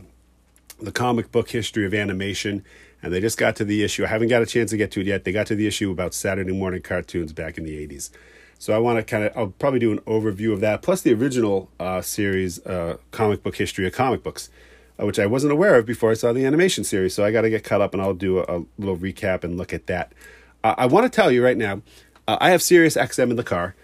the 0.82 0.92
comic 0.92 1.32
book 1.32 1.52
history 1.52 1.86
of 1.86 1.94
animation, 1.94 2.66
and 3.02 3.14
they 3.14 3.22
just 3.22 3.38
got 3.38 3.56
to 3.58 3.64
the 3.64 3.84
issue. 3.84 4.04
I 4.04 4.08
haven't 4.08 4.30
got 4.30 4.42
a 4.42 4.46
chance 4.46 4.72
to 4.72 4.78
get 4.78 4.92
to 4.92 5.02
it 5.02 5.08
yet. 5.08 5.24
They 5.24 5.32
got 5.32 5.48
to 5.48 5.56
the 5.56 5.68
issue 5.68 5.92
about 5.92 6.14
Saturday 6.14 6.52
morning 6.52 6.82
cartoons 6.82 7.32
back 7.32 7.58
in 7.58 7.64
the 7.64 7.88
80s. 7.88 8.10
So 8.58 8.74
I 8.74 8.78
want 8.80 8.98
to 8.98 9.04
kind 9.04 9.26
of, 9.26 9.38
I'll 9.38 9.48
probably 9.48 9.80
do 9.80 9.92
an 9.92 10.00
overview 10.00 10.52
of 10.54 10.62
that, 10.62 10.82
plus 10.82 11.02
the 11.02 11.14
original 11.14 11.70
uh, 11.80 12.02
series, 12.02 12.66
uh, 12.66 12.98
comic 13.12 13.44
book 13.44 13.58
history 13.58 13.86
of 13.86 13.94
comic 13.94 14.24
books, 14.24 14.50
uh, 15.00 15.06
which 15.06 15.20
I 15.20 15.26
wasn't 15.26 15.52
aware 15.54 15.76
of 15.76 15.86
before 15.86 16.12
I 16.12 16.14
saw 16.14 16.34
the 16.34 16.46
animation 16.46 16.84
series. 16.84 17.14
So 17.14 17.26
I 17.26 17.32
got 17.32 17.42
to 17.42 17.50
get 17.50 17.64
caught 17.64 17.82
up, 17.82 17.94
and 17.94 18.02
I'll 18.02 18.14
do 18.14 18.40
a, 18.40 18.44
a 18.44 18.66
little 18.78 18.98
recap 18.98 19.44
and 19.44 19.58
look 19.58 19.74
at 19.74 19.88
that. 19.88 20.14
Uh, 20.64 20.76
I 20.78 20.86
want 20.86 21.06
to 21.06 21.10
tell 21.10 21.30
you 21.30 21.44
right 21.44 21.58
now, 21.58 21.82
uh, 22.28 22.38
I 22.40 22.50
have 22.52 22.62
Sirius 22.62 22.96
XM 22.96 23.32
in 23.32 23.36
the 23.36 23.44
car. 23.44 23.76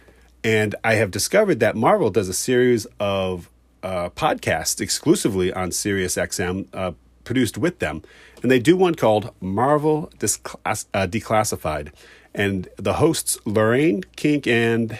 And 0.43 0.75
I 0.83 0.95
have 0.95 1.11
discovered 1.11 1.59
that 1.59 1.75
Marvel 1.75 2.09
does 2.09 2.29
a 2.29 2.33
series 2.33 2.87
of 2.99 3.49
uh, 3.83 4.09
podcasts 4.11 4.79
exclusively 4.79 5.51
on 5.51 5.69
SiriusXM, 5.69 6.67
uh, 6.73 6.91
produced 7.23 7.57
with 7.57 7.79
them. 7.79 8.01
And 8.41 8.49
they 8.49 8.59
do 8.59 8.77
one 8.77 8.95
called 8.95 9.33
Marvel 9.41 10.11
Disclass- 10.17 10.85
uh, 10.93 11.07
Declassified. 11.07 11.91
And 12.33 12.69
the 12.77 12.93
hosts, 12.93 13.37
Lorraine 13.45 14.03
Cink 14.15 14.47
and 14.47 14.97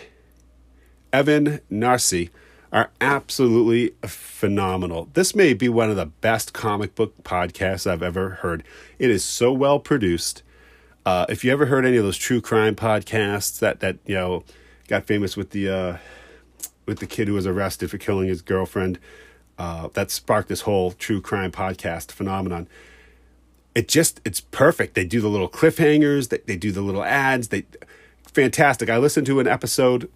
Evan 1.13 1.62
Narcisse, 1.69 2.29
are 2.72 2.91
absolutely 3.00 3.93
phenomenal. 4.05 5.10
This 5.13 5.34
may 5.34 5.53
be 5.53 5.69
one 5.69 5.89
of 5.89 5.96
the 5.96 6.05
best 6.05 6.53
comic 6.53 6.96
book 6.96 7.24
podcasts 7.24 7.89
I've 7.89 8.03
ever 8.03 8.31
heard. 8.41 8.63
It 9.00 9.10
is 9.10 9.24
so 9.24 9.51
well 9.51 9.79
produced. 9.79 10.43
Uh, 11.09 11.25
if 11.27 11.43
you 11.43 11.51
ever 11.51 11.65
heard 11.65 11.87
any 11.87 11.97
of 11.97 12.03
those 12.03 12.19
true 12.19 12.39
crime 12.39 12.75
podcasts 12.75 13.57
that 13.57 13.79
that 13.79 13.97
you 14.05 14.13
know 14.13 14.43
got 14.87 15.07
famous 15.07 15.35
with 15.35 15.49
the 15.49 15.67
uh, 15.67 15.97
with 16.85 16.99
the 16.99 17.07
kid 17.07 17.27
who 17.27 17.33
was 17.33 17.47
arrested 17.47 17.89
for 17.89 17.97
killing 17.97 18.27
his 18.27 18.43
girlfriend. 18.43 18.99
Uh, 19.57 19.89
that 19.93 20.11
sparked 20.11 20.49
this 20.49 20.61
whole 20.61 20.91
true 20.91 21.19
crime 21.19 21.51
podcast 21.51 22.11
phenomenon. 22.11 22.67
It 23.73 23.87
just 23.87 24.21
it's 24.23 24.39
perfect. 24.39 24.93
They 24.93 25.03
do 25.03 25.19
the 25.19 25.29
little 25.29 25.49
cliffhangers. 25.49 26.29
They 26.29 26.41
they 26.45 26.57
do 26.57 26.71
the 26.71 26.81
little 26.81 27.03
ads. 27.03 27.47
They 27.47 27.65
fantastic. 28.31 28.87
I 28.87 28.99
listened 28.99 29.25
to 29.25 29.39
an 29.39 29.47
episode 29.47 30.11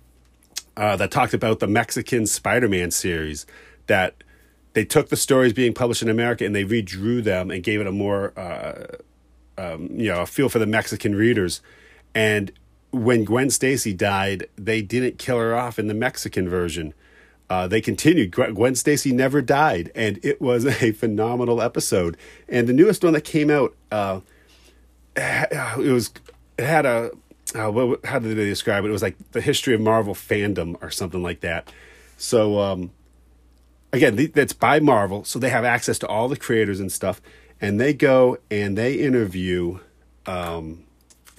uh, 0.78 0.96
that 0.98 1.10
talked 1.10 1.34
about 1.34 1.60
the 1.60 1.66
Mexican 1.66 2.28
Spider-Man 2.28 2.92
series 2.92 3.48
that 3.88 4.24
they 4.74 4.86
took 4.86 5.10
the 5.10 5.18
stories 5.18 5.54
being 5.54 5.74
published 5.74 6.04
in 6.04 6.10
America 6.10 6.46
and 6.46 6.54
they 6.54 6.64
redrew 6.64 7.24
them 7.24 7.50
and 7.50 7.64
gave 7.64 7.82
it 7.82 7.88
a 7.88 7.92
more 7.92 8.32
uh, 8.38 8.98
um, 9.58 9.90
you 9.92 10.08
know 10.08 10.22
a 10.22 10.26
feel 10.26 10.50
for 10.50 10.60
the 10.60 10.66
Mexican 10.66 11.16
readers. 11.16 11.62
And 12.16 12.52
when 12.92 13.24
Gwen 13.26 13.50
Stacy 13.50 13.94
died, 13.94 14.48
they 14.56 14.82
didn't 14.82 15.18
kill 15.18 15.40
her 15.40 15.56
off 15.56 15.80
in 15.80 15.88
the 15.88 15.94
Mexican 15.94 16.48
version. 16.48 16.94
Uh, 17.50 17.68
they 17.68 17.82
continued. 17.82 18.32
Gwen 18.32 18.76
Stacy 18.76 19.12
never 19.12 19.42
died, 19.42 19.92
and 19.96 20.20
it 20.24 20.42
was 20.42 20.66
a 20.82 20.92
phenomenal 20.92 21.62
episode. 21.62 22.18
And 22.48 22.68
the 22.68 22.74
newest 22.74 23.04
one 23.04 23.14
that 23.14 23.24
came 23.24 23.50
out, 23.50 23.76
uh, 23.92 24.22
it 25.16 25.92
was 25.92 26.12
it 26.58 26.66
had 26.66 26.86
a 26.86 27.12
uh, 27.56 27.70
what, 27.72 28.06
how 28.06 28.20
did 28.20 28.38
they 28.38 28.46
describe 28.46 28.84
it? 28.84 28.88
It 28.88 28.92
was 28.92 29.02
like 29.02 29.18
the 29.32 29.42
history 29.42 29.76
of 29.76 29.82
Marvel 29.82 30.14
fandom 30.14 30.82
or 30.82 30.90
something 30.90 31.22
like 31.22 31.42
that. 31.42 31.72
So 32.18 32.60
um, 32.60 32.92
again, 33.92 34.32
that's 34.34 34.54
by 34.54 34.80
Marvel, 34.80 35.24
so 35.24 35.40
they 35.40 35.50
have 35.50 35.66
access 35.66 36.00
to 36.00 36.08
all 36.08 36.28
the 36.28 36.38
creators 36.38 36.80
and 36.80 36.92
stuff, 36.92 37.22
and 37.64 37.80
they 37.80 37.94
go 37.94 38.38
and 38.52 38.78
they 38.78 38.96
interview. 38.96 39.80
Um, 40.26 40.84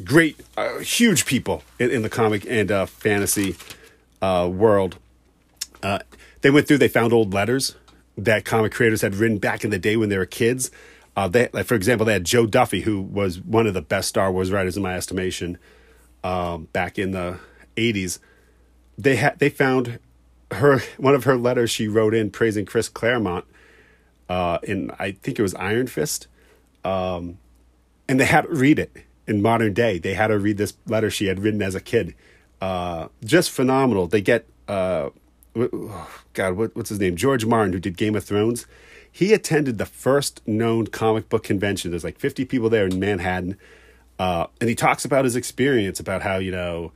great, 0.02 0.40
uh, 0.56 0.78
huge 0.78 1.26
people 1.26 1.62
in, 1.78 1.90
in, 1.90 2.02
the 2.02 2.08
comic 2.08 2.46
and 2.48 2.72
uh, 2.72 2.86
fantasy 2.86 3.56
uh, 4.22 4.48
world. 4.50 4.96
Uh, 5.82 5.98
they 6.40 6.50
went 6.50 6.66
through, 6.66 6.78
they 6.78 6.88
found 6.88 7.12
old 7.12 7.32
letters 7.34 7.76
that 8.16 8.44
comic 8.44 8.72
creators 8.72 9.02
had 9.02 9.14
written 9.14 9.38
back 9.38 9.64
in 9.64 9.70
the 9.70 9.78
day 9.78 9.96
when 9.96 10.08
they 10.08 10.16
were 10.16 10.26
kids. 10.26 10.70
Uh, 11.14 11.28
they, 11.28 11.48
like, 11.52 11.66
for 11.66 11.74
example, 11.74 12.06
they 12.06 12.14
had 12.14 12.24
Jo 12.24 12.46
Duffy, 12.46 12.80
who 12.80 13.02
was 13.02 13.40
one 13.40 13.66
of 13.66 13.74
the 13.74 13.82
best 13.82 14.08
Star 14.08 14.32
Wars 14.32 14.50
writers 14.50 14.76
in 14.76 14.82
my 14.82 14.94
estimation 14.96 15.58
um, 16.22 16.68
back 16.72 16.98
in 16.98 17.10
the 17.10 17.38
80s. 17.76 18.18
They 18.96 19.16
had 19.16 19.38
they 19.40 19.50
found 19.50 19.98
her 20.52 20.80
one 20.96 21.14
of 21.14 21.24
her 21.24 21.36
letters 21.36 21.70
she 21.70 21.86
wrote 21.86 22.14
in 22.14 22.30
praising 22.30 22.64
Chris 22.64 22.88
Claremont 22.88 23.44
uh, 24.28 24.58
in 24.62 24.90
I 24.98 25.12
think 25.12 25.38
it 25.38 25.42
was 25.42 25.54
Iron 25.54 25.86
Fist, 25.86 26.26
um, 26.84 27.38
and 28.08 28.18
they 28.18 28.24
had 28.24 28.42
to 28.42 28.48
read 28.48 28.78
it 28.78 28.92
in 29.26 29.42
modern 29.42 29.72
day. 29.72 29.98
They 29.98 30.14
had 30.14 30.28
to 30.28 30.38
read 30.38 30.58
this 30.58 30.74
letter 30.86 31.10
she 31.10 31.26
had 31.26 31.40
written 31.40 31.62
as 31.62 31.74
a 31.74 31.80
kid. 31.80 32.14
Uh, 32.60 33.08
just 33.24 33.50
phenomenal. 33.50 34.06
They 34.06 34.20
get 34.20 34.46
uh, 34.68 35.10
God, 35.54 36.56
what, 36.56 36.74
what's 36.74 36.88
his 36.88 36.98
name? 36.98 37.16
George 37.16 37.46
Martin, 37.46 37.72
who 37.72 37.78
did 37.78 37.96
Game 37.96 38.16
of 38.16 38.24
Thrones. 38.24 38.66
He 39.10 39.32
attended 39.32 39.78
the 39.78 39.86
first 39.86 40.46
known 40.46 40.88
comic 40.88 41.28
book 41.28 41.44
convention. 41.44 41.92
There's 41.92 42.02
like 42.02 42.18
50 42.18 42.44
people 42.46 42.68
there 42.68 42.86
in 42.86 42.98
Manhattan, 42.98 43.56
uh, 44.18 44.46
and 44.60 44.68
he 44.68 44.74
talks 44.74 45.04
about 45.04 45.24
his 45.24 45.36
experience 45.36 46.00
about 46.00 46.22
how 46.22 46.38
you 46.38 46.50
know 46.50 46.92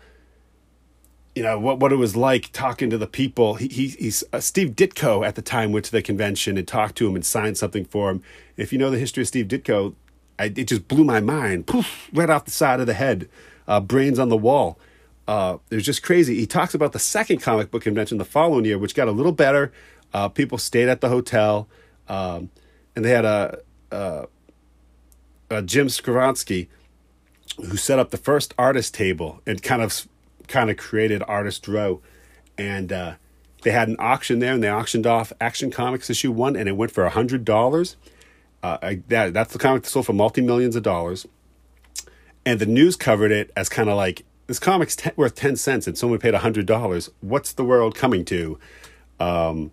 you 1.38 1.45
know 1.45 1.57
what 1.57 1.78
what 1.78 1.92
it 1.92 1.97
was 1.97 2.16
like 2.16 2.50
talking 2.52 2.90
to 2.90 2.99
the 2.99 3.07
people. 3.07 3.54
He, 3.54 3.68
he 3.68 3.87
he's 3.90 4.25
uh, 4.33 4.40
Steve 4.40 4.71
Ditko 4.71 5.25
at 5.25 5.37
the 5.37 5.40
time 5.40 5.71
went 5.71 5.85
to 5.85 5.92
the 5.92 6.02
convention 6.02 6.59
and 6.59 6.66
talked 6.66 6.97
to 6.97 7.07
him 7.07 7.14
and 7.14 7.25
signed 7.25 7.57
something 7.57 7.85
for 7.85 8.11
him. 8.11 8.25
If 8.57 8.73
you 8.73 8.78
know 8.78 8.90
the 8.90 8.99
history 8.99 9.23
of 9.23 9.28
Steve 9.28 9.47
Ditko, 9.47 9.95
I, 10.37 10.47
it 10.47 10.64
just 10.64 10.88
blew 10.88 11.04
my 11.04 11.21
mind. 11.21 11.68
Poof, 11.68 12.11
right 12.12 12.28
off 12.28 12.45
the 12.45 12.50
side 12.50 12.80
of 12.80 12.88
the 12.88 12.95
head, 12.95 13.28
uh, 13.68 13.78
brains 13.78 14.18
on 14.18 14.30
the 14.30 14.37
wall. 14.37 14.80
Uh, 15.28 15.59
it 15.71 15.76
was 15.76 15.85
just 15.85 16.02
crazy. 16.02 16.35
He 16.35 16.47
talks 16.47 16.75
about 16.75 16.90
the 16.90 16.99
second 16.99 17.38
comic 17.38 17.71
book 17.71 17.85
convention 17.85 18.18
the 18.18 18.25
following 18.25 18.64
year, 18.64 18.76
which 18.76 18.97
got 18.97 19.07
a 19.07 19.12
little 19.12 19.30
better. 19.30 19.71
Uh, 20.12 20.28
people 20.28 20.59
stayed 20.59 20.88
at 20.88 21.00
the 21.00 21.09
hotel, 21.09 21.68
um, 22.09 22.50
and 22.97 23.04
they 23.04 23.11
had 23.11 23.25
a, 23.25 23.61
a, 23.92 24.26
a 25.50 25.62
Jim 25.62 25.87
Skowronski 25.87 26.66
who 27.59 27.76
set 27.76 28.00
up 28.00 28.11
the 28.11 28.16
first 28.16 28.54
artist 28.59 28.92
table 28.92 29.40
and 29.47 29.62
kind 29.62 29.83
of 29.83 30.09
kind 30.49 30.71
of 30.71 30.76
created 30.76 31.23
Artist 31.28 31.69
Row, 31.69 32.00
and 32.57 32.93
uh, 32.93 33.14
they 33.62 33.71
had 33.71 33.88
an 33.88 33.97
auction 33.99 34.38
there, 34.38 34.55
and 34.55 34.62
they 34.62 34.71
auctioned 34.71 35.07
off 35.07 35.33
Action 35.40 35.71
Comics 35.71 36.11
issue 36.11 36.33
one, 36.33 36.57
and 36.57 36.69
it 36.69 36.76
went 36.76 36.93
for 36.93 37.05
a 37.05 37.11
hundred 37.11 37.45
dollars. 37.45 37.97
Uh, 38.62 38.95
that 39.09 39.33
that's 39.33 39.52
the 39.52 39.59
comic 39.59 39.85
that 39.85 39.88
sold 39.88 40.07
for 40.07 40.12
multi 40.12 40.40
millions 40.40 40.75
of 40.75 40.83
dollars, 40.83 41.26
and 42.45 42.59
the 42.59 42.67
news 42.67 42.97
covered 42.97 43.31
it 43.31 43.52
as 43.57 43.69
kind 43.69 43.88
of 43.88 43.97
like 43.97 44.25
this 44.49 44.59
comic's 44.59 44.97
t- 44.97 45.11
worth 45.17 45.35
ten 45.35 45.55
cents, 45.57 45.87
and 45.87 45.97
someone 45.97 46.19
paid 46.19 46.35
a 46.35 46.38
hundred 46.38 46.67
dollars. 46.67 47.11
What's 47.21 47.52
the 47.52 47.64
world 47.64 47.95
coming 47.95 48.25
to? 48.26 48.59
Um, 49.21 49.71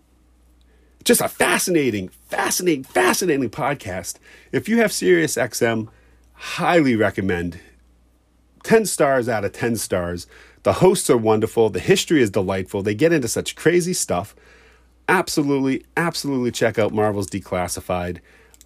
just 1.03 1.21
a 1.21 1.29
fascinating, 1.29 2.09
fascinating, 2.09 2.83
fascinating 2.83 3.49
podcast. 3.49 4.17
If 4.51 4.67
you 4.67 4.77
have 4.77 4.91
Sirius 4.91 5.35
XM, 5.35 5.87
highly 6.33 6.95
recommend. 6.95 7.59
10 8.65 8.85
stars 8.87 9.29
out 9.29 9.45
of 9.45 9.53
10 9.53 9.77
stars. 9.77 10.27
The 10.63 10.73
hosts 10.73 11.09
are 11.09 11.17
wonderful. 11.17 11.69
The 11.69 11.79
history 11.79 12.21
is 12.21 12.31
delightful. 12.31 12.81
They 12.81 12.95
get 12.95 13.13
into 13.13 13.27
such 13.27 13.55
crazy 13.55 13.93
stuff. 13.93 14.35
Absolutely, 15.07 15.85
absolutely 15.95 16.51
check 16.51 16.79
out 16.79 16.91
Marvel's 16.91 17.29
Declassified. 17.29 18.19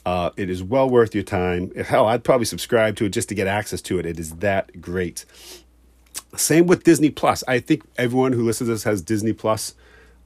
Uh, 0.06 0.30
it 0.38 0.50
is 0.50 0.64
well 0.64 0.90
worth 0.90 1.14
your 1.14 1.26
time. 1.26 1.76
Hell, 1.76 2.08
I'd 2.08 2.24
probably 2.24 2.46
subscribe 2.46 2.96
to 2.96 3.06
it 3.06 3.10
just 3.10 3.28
to 3.30 3.36
get 3.36 3.48
access 3.48 3.82
to 3.84 4.00
it. 4.00 4.06
It 4.06 4.18
is 4.18 4.38
that 4.38 4.80
great. 4.80 5.26
Same 6.36 6.66
with 6.66 6.86
Disney 6.86 7.10
Plus. 7.10 7.44
I 7.46 7.60
think 7.60 7.84
everyone 7.98 8.32
who 8.32 8.44
listens 8.44 8.70
to 8.70 8.74
this 8.74 8.84
has 8.84 9.02
Disney 9.02 9.34
Plus 9.34 9.76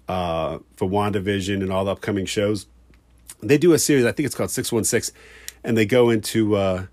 uh, 0.07 0.59
for 0.75 0.87
WandaVision 0.87 1.61
and 1.63 1.73
all 1.73 1.85
the 1.85 1.91
upcoming 1.91 2.27
shows. 2.27 2.67
They 3.41 3.57
do 3.57 3.73
a 3.73 3.79
series, 3.79 4.05
I 4.05 4.11
think 4.11 4.27
it's 4.27 4.35
called 4.35 4.51
616, 4.51 5.19
and 5.63 5.75
they 5.75 5.87
go 5.87 6.11
into 6.11 6.55
uh, 6.55 6.85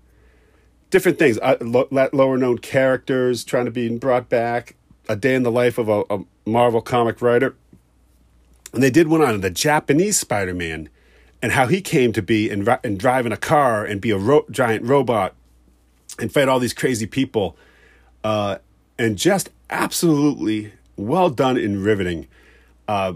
different 0.91 1.17
things, 1.17 1.39
uh, 1.41 1.57
lo- 1.61 1.87
lower 2.13 2.37
known 2.37 2.59
characters 2.59 3.43
trying 3.43 3.65
to 3.65 3.71
be 3.71 3.97
brought 3.97 4.29
back, 4.29 4.75
a 5.09 5.15
day 5.15 5.33
in 5.33 5.41
the 5.41 5.51
life 5.51 5.79
of 5.79 5.89
a, 5.89 6.03
a 6.11 6.23
Marvel 6.45 6.81
comic 6.81 7.21
writer. 7.21 7.55
And 8.73 8.83
they 8.83 8.91
did 8.91 9.07
one 9.07 9.21
on 9.21 9.41
the 9.41 9.49
Japanese 9.49 10.19
Spider 10.19 10.53
Man 10.53 10.89
and 11.41 11.53
how 11.53 11.67
he 11.67 11.81
came 11.81 12.13
to 12.13 12.21
be 12.21 12.49
and, 12.49 12.67
and 12.83 12.99
driving 12.99 13.31
a 13.31 13.37
car 13.37 13.83
and 13.83 13.99
be 13.99 14.11
a 14.11 14.17
ro- 14.17 14.45
giant 14.51 14.85
robot 14.85 15.33
and 16.19 16.31
fight 16.31 16.47
all 16.47 16.59
these 16.59 16.73
crazy 16.73 17.07
people. 17.07 17.57
Uh, 18.23 18.57
and 18.99 19.17
just 19.17 19.49
absolutely 19.69 20.73
well 20.95 21.29
done 21.29 21.57
and 21.57 21.83
riveting. 21.83 22.27
Uh, 22.87 23.13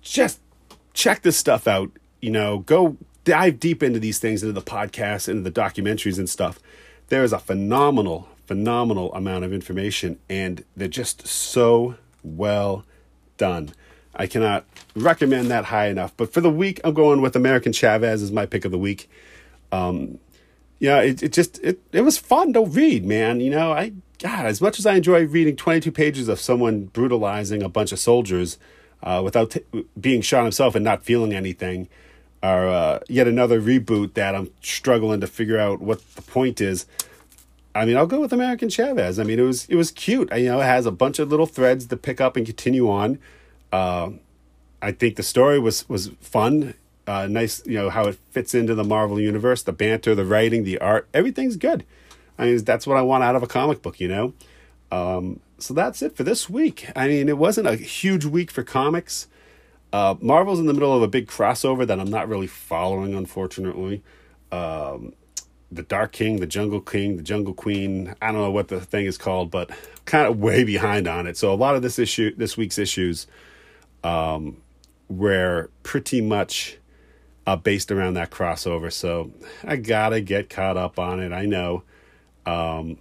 just 0.00 0.40
check 0.92 1.22
this 1.22 1.36
stuff 1.36 1.66
out. 1.66 1.90
You 2.20 2.30
know, 2.30 2.58
go 2.58 2.96
dive 3.24 3.58
deep 3.58 3.82
into 3.82 3.98
these 3.98 4.18
things, 4.18 4.42
into 4.42 4.52
the 4.52 4.62
podcasts, 4.62 5.28
into 5.28 5.42
the 5.42 5.60
documentaries 5.60 6.18
and 6.18 6.28
stuff 6.28 6.60
there 7.08 7.24
is 7.24 7.32
a 7.32 7.38
phenomenal, 7.38 8.28
phenomenal 8.46 9.12
amount 9.14 9.44
of 9.44 9.52
information, 9.52 10.18
and 10.28 10.64
they're 10.76 10.88
just 10.88 11.26
so 11.26 11.96
well 12.22 12.84
done. 13.36 13.72
I 14.16 14.26
cannot 14.26 14.64
recommend 14.94 15.50
that 15.50 15.66
high 15.66 15.88
enough. 15.88 16.16
But 16.16 16.32
for 16.32 16.40
the 16.40 16.50
week, 16.50 16.80
I'm 16.84 16.94
going 16.94 17.20
with 17.20 17.34
American 17.34 17.72
Chavez 17.72 18.22
as 18.22 18.30
my 18.30 18.46
pick 18.46 18.64
of 18.64 18.70
the 18.70 18.78
week. 18.78 19.10
Um, 19.72 20.18
yeah, 20.78 21.00
it, 21.00 21.22
it 21.22 21.32
just 21.32 21.58
it 21.62 21.80
it 21.92 22.02
was 22.02 22.18
fun 22.18 22.52
to 22.52 22.64
read, 22.64 23.04
man. 23.04 23.40
You 23.40 23.50
know, 23.50 23.72
I 23.72 23.92
God, 24.18 24.46
as 24.46 24.60
much 24.60 24.78
as 24.78 24.86
I 24.86 24.94
enjoy 24.94 25.26
reading 25.26 25.56
22 25.56 25.90
pages 25.92 26.28
of 26.28 26.40
someone 26.40 26.84
brutalizing 26.86 27.62
a 27.62 27.68
bunch 27.68 27.92
of 27.92 27.98
soldiers 27.98 28.58
uh, 29.02 29.20
without 29.24 29.50
t- 29.50 29.64
being 30.00 30.22
shot 30.22 30.42
himself 30.44 30.74
and 30.74 30.84
not 30.84 31.02
feeling 31.02 31.34
anything, 31.34 31.88
or 32.44 32.68
uh, 32.68 32.98
yet 33.08 33.26
another 33.26 33.58
reboot 33.58 34.12
that 34.14 34.34
I'm 34.34 34.50
struggling 34.60 35.20
to 35.22 35.26
figure 35.26 35.58
out 35.58 35.80
what 35.80 36.02
the 36.14 36.20
point 36.20 36.60
is. 36.60 36.84
I 37.74 37.86
mean, 37.86 37.96
I'll 37.96 38.06
go 38.06 38.20
with 38.20 38.34
American 38.34 38.68
Chavez. 38.68 39.18
I 39.18 39.24
mean, 39.24 39.38
it 39.38 39.42
was 39.42 39.66
it 39.66 39.76
was 39.76 39.90
cute. 39.90 40.28
I, 40.30 40.36
you 40.36 40.50
know, 40.50 40.60
it 40.60 40.64
has 40.64 40.84
a 40.84 40.92
bunch 40.92 41.18
of 41.18 41.30
little 41.30 41.46
threads 41.46 41.86
to 41.86 41.96
pick 41.96 42.20
up 42.20 42.36
and 42.36 42.44
continue 42.44 42.90
on. 42.90 43.18
Uh, 43.72 44.10
I 44.82 44.92
think 44.92 45.16
the 45.16 45.22
story 45.22 45.58
was 45.58 45.88
was 45.88 46.10
fun. 46.20 46.74
Uh, 47.06 47.26
nice, 47.26 47.66
you 47.66 47.74
know, 47.74 47.88
how 47.88 48.04
it 48.04 48.18
fits 48.30 48.54
into 48.54 48.74
the 48.74 48.84
Marvel 48.84 49.18
universe, 49.18 49.62
the 49.62 49.72
banter, 49.72 50.14
the 50.14 50.24
writing, 50.24 50.64
the 50.64 50.78
art, 50.78 51.06
everything's 51.12 51.56
good. 51.56 51.84
I 52.38 52.46
mean, 52.46 52.64
that's 52.64 52.86
what 52.86 52.96
I 52.96 53.02
want 53.02 53.24
out 53.24 53.36
of 53.36 53.42
a 53.42 53.46
comic 53.46 53.82
book, 53.82 54.00
you 54.00 54.08
know. 54.08 54.32
Um, 54.90 55.40
so 55.58 55.74
that's 55.74 56.02
it 56.02 56.16
for 56.16 56.24
this 56.24 56.48
week. 56.48 56.90
I 56.96 57.08
mean, 57.08 57.28
it 57.28 57.36
wasn't 57.36 57.68
a 57.68 57.76
huge 57.76 58.24
week 58.24 58.50
for 58.50 58.62
comics. 58.62 59.28
Uh, 59.94 60.16
Marvel's 60.20 60.58
in 60.58 60.66
the 60.66 60.72
middle 60.74 60.92
of 60.92 61.02
a 61.02 61.06
big 61.06 61.28
crossover 61.28 61.86
that 61.86 62.00
I'm 62.00 62.10
not 62.10 62.28
really 62.28 62.48
following, 62.48 63.14
unfortunately. 63.14 64.02
Um, 64.50 65.12
the 65.70 65.84
Dark 65.84 66.10
King, 66.10 66.40
the 66.40 66.48
Jungle 66.48 66.80
King, 66.80 67.16
the 67.16 67.22
Jungle 67.22 67.54
Queen. 67.54 68.12
I 68.20 68.32
don't 68.32 68.40
know 68.40 68.50
what 68.50 68.66
the 68.66 68.80
thing 68.80 69.06
is 69.06 69.16
called, 69.16 69.52
but 69.52 69.70
kind 70.04 70.26
of 70.26 70.40
way 70.40 70.64
behind 70.64 71.06
on 71.06 71.28
it. 71.28 71.36
So 71.36 71.52
a 71.52 71.54
lot 71.54 71.76
of 71.76 71.82
this 71.82 72.00
issue, 72.00 72.34
this 72.34 72.56
week's 72.56 72.76
issues, 72.76 73.28
um, 74.02 74.56
were 75.08 75.70
pretty 75.84 76.20
much 76.20 76.78
uh, 77.46 77.54
based 77.54 77.92
around 77.92 78.14
that 78.14 78.32
crossover. 78.32 78.92
So 78.92 79.30
I 79.62 79.76
gotta 79.76 80.20
get 80.20 80.50
caught 80.50 80.76
up 80.76 80.98
on 80.98 81.20
it. 81.20 81.32
I 81.32 81.46
know, 81.46 81.84
um, 82.46 82.98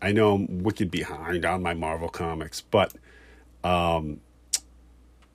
I 0.00 0.12
know 0.12 0.36
I'm 0.36 0.62
wicked 0.62 0.90
behind 0.90 1.44
on 1.44 1.62
my 1.62 1.74
Marvel 1.74 2.08
comics, 2.08 2.62
but 2.62 2.94
um, 3.62 4.20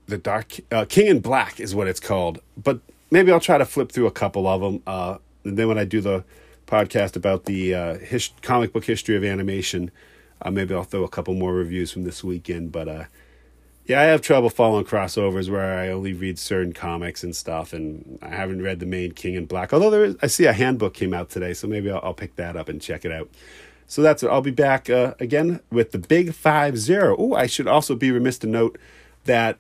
the 0.10 0.18
Dark 0.18 0.60
uh, 0.72 0.86
King 0.86 1.08
in 1.08 1.20
Black 1.20 1.60
is 1.60 1.74
what 1.74 1.88
it's 1.88 2.00
called. 2.00 2.40
But 2.62 2.80
maybe 3.12 3.32
I'll 3.32 3.40
try 3.40 3.58
to 3.58 3.66
flip 3.66 3.92
through 3.92 4.08
a 4.08 4.12
couple 4.12 4.48
of 4.48 4.62
them. 4.62 4.82
Uh, 4.86 5.18
and 5.44 5.58
then 5.58 5.68
when 5.68 5.78
I 5.78 5.86
do 5.86 6.02
the 6.02 6.24
podcast 6.68 7.16
about 7.16 7.46
the 7.46 7.74
uh, 7.74 7.98
his, 7.98 8.30
comic 8.42 8.74
book 8.74 8.86
history 8.86 9.16
of 9.16 9.24
animation, 9.24 9.92
uh, 10.42 10.52
maybe 10.52 10.74
I'll 10.74 10.84
throw 10.84 11.04
a 11.04 11.10
couple 11.10 11.34
more 11.34 11.54
reviews 11.54 11.92
from 11.92 12.04
this 12.04 12.24
weekend. 12.24 12.72
But 12.72 12.88
uh, 12.88 13.04
yeah, 13.86 14.02
I 14.02 14.06
have 14.06 14.22
trouble 14.22 14.50
following 14.50 14.86
crossovers 14.86 15.50
where 15.50 15.80
I 15.80 15.90
only 15.90 16.14
read 16.14 16.38
certain 16.38 16.74
comics 16.74 17.24
and 17.24 17.36
stuff, 17.36 17.74
and 17.74 18.20
I 18.22 18.30
haven't 18.30 18.62
read 18.62 18.80
the 18.80 18.86
main 18.86 19.14
King 19.14 19.36
in 19.36 19.46
Black. 19.46 19.74
Although 19.74 19.90
there 19.90 20.06
is, 20.06 20.16
I 20.22 20.28
see 20.28 20.46
a 20.46 20.54
handbook 20.54 20.94
came 20.94 21.14
out 21.14 21.30
today, 21.30 21.54
so 21.54 21.68
maybe 21.68 21.90
I'll, 21.90 22.02
I'll 22.04 22.14
pick 22.14 22.36
that 22.36 22.56
up 22.56 22.70
and 22.70 22.82
check 22.82 23.06
it 23.06 23.12
out. 23.12 23.30
So 23.88 24.04
that's 24.04 24.22
it. 24.22 24.28
I'll 24.28 24.42
be 24.42 24.52
back 24.52 24.88
uh, 24.88 25.16
again 25.20 25.62
with 25.72 25.92
the 25.92 25.98
Big 25.98 26.36
Five 26.36 26.78
Zero. 26.78 27.16
Oh, 27.18 27.34
I 27.34 27.48
should 27.48 27.68
also 27.68 27.96
be 27.96 28.12
remiss 28.12 28.38
to 28.40 28.48
note 28.48 28.78
that 29.26 29.58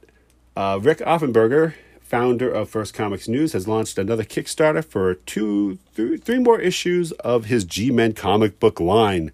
uh, 0.59 0.77
Rik 0.77 0.97
Offenberger, 0.97 1.73
founder 2.01 2.51
of 2.51 2.69
First 2.69 2.93
Comics 2.93 3.29
News, 3.29 3.53
has 3.53 3.65
launched 3.65 3.97
another 3.97 4.25
Kickstarter 4.25 4.83
for 4.83 5.13
two, 5.13 5.79
three, 5.93 6.17
three 6.17 6.39
more 6.39 6.59
issues 6.59 7.13
of 7.13 7.45
his 7.45 7.63
G 7.63 7.91
Men 7.91 8.11
comic 8.11 8.59
book 8.59 8.81
line. 8.81 9.31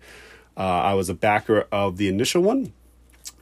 Uh, 0.55 0.59
I 0.59 0.93
was 0.93 1.09
a 1.09 1.15
backer 1.15 1.65
of 1.71 1.97
the 1.97 2.07
initial 2.07 2.43
one, 2.43 2.73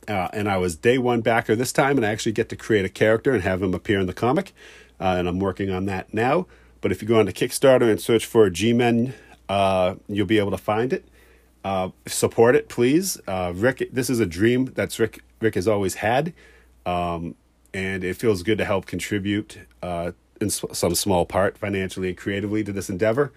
uh, 0.07 0.29
and 0.31 0.47
I 0.47 0.55
was 0.55 0.77
day 0.77 0.97
one 0.97 1.19
backer 1.19 1.57
this 1.57 1.73
time, 1.73 1.97
and 1.97 2.05
I 2.05 2.11
actually 2.11 2.31
get 2.31 2.47
to 2.49 2.55
create 2.55 2.85
a 2.85 2.89
character 2.89 3.33
and 3.33 3.43
have 3.43 3.61
him 3.61 3.73
appear 3.73 3.99
in 3.99 4.07
the 4.07 4.13
comic, 4.13 4.53
uh, 5.01 5.15
and 5.17 5.27
I'm 5.27 5.39
working 5.39 5.69
on 5.69 5.85
that 5.87 6.13
now. 6.13 6.47
But 6.79 6.93
if 6.93 7.01
you 7.01 7.07
go 7.09 7.19
on 7.19 7.25
to 7.25 7.33
Kickstarter 7.33 7.91
and 7.91 7.99
search 7.99 8.25
for 8.25 8.49
G 8.49 8.71
Men, 8.71 9.13
uh, 9.49 9.95
you'll 10.07 10.25
be 10.25 10.39
able 10.39 10.51
to 10.51 10.57
find 10.57 10.93
it. 10.93 11.05
Uh, 11.65 11.89
support 12.07 12.55
it, 12.55 12.69
please. 12.69 13.19
Uh, 13.27 13.51
Rik, 13.53 13.89
this 13.91 14.09
is 14.09 14.21
a 14.21 14.25
dream 14.25 14.71
that's 14.73 14.99
Rik. 14.99 15.19
Rik 15.41 15.55
has 15.55 15.67
always 15.67 15.95
had. 15.95 16.31
Um, 16.85 17.35
and 17.73 18.03
it 18.03 18.15
feels 18.15 18.43
good 18.43 18.57
to 18.57 18.65
help 18.65 18.85
contribute 18.85 19.59
uh, 19.81 20.11
in 20.39 20.49
some 20.49 20.95
small 20.95 21.25
part 21.25 21.57
financially 21.57 22.09
and 22.09 22.17
creatively 22.17 22.63
to 22.63 22.71
this 22.71 22.89
endeavor. 22.89 23.31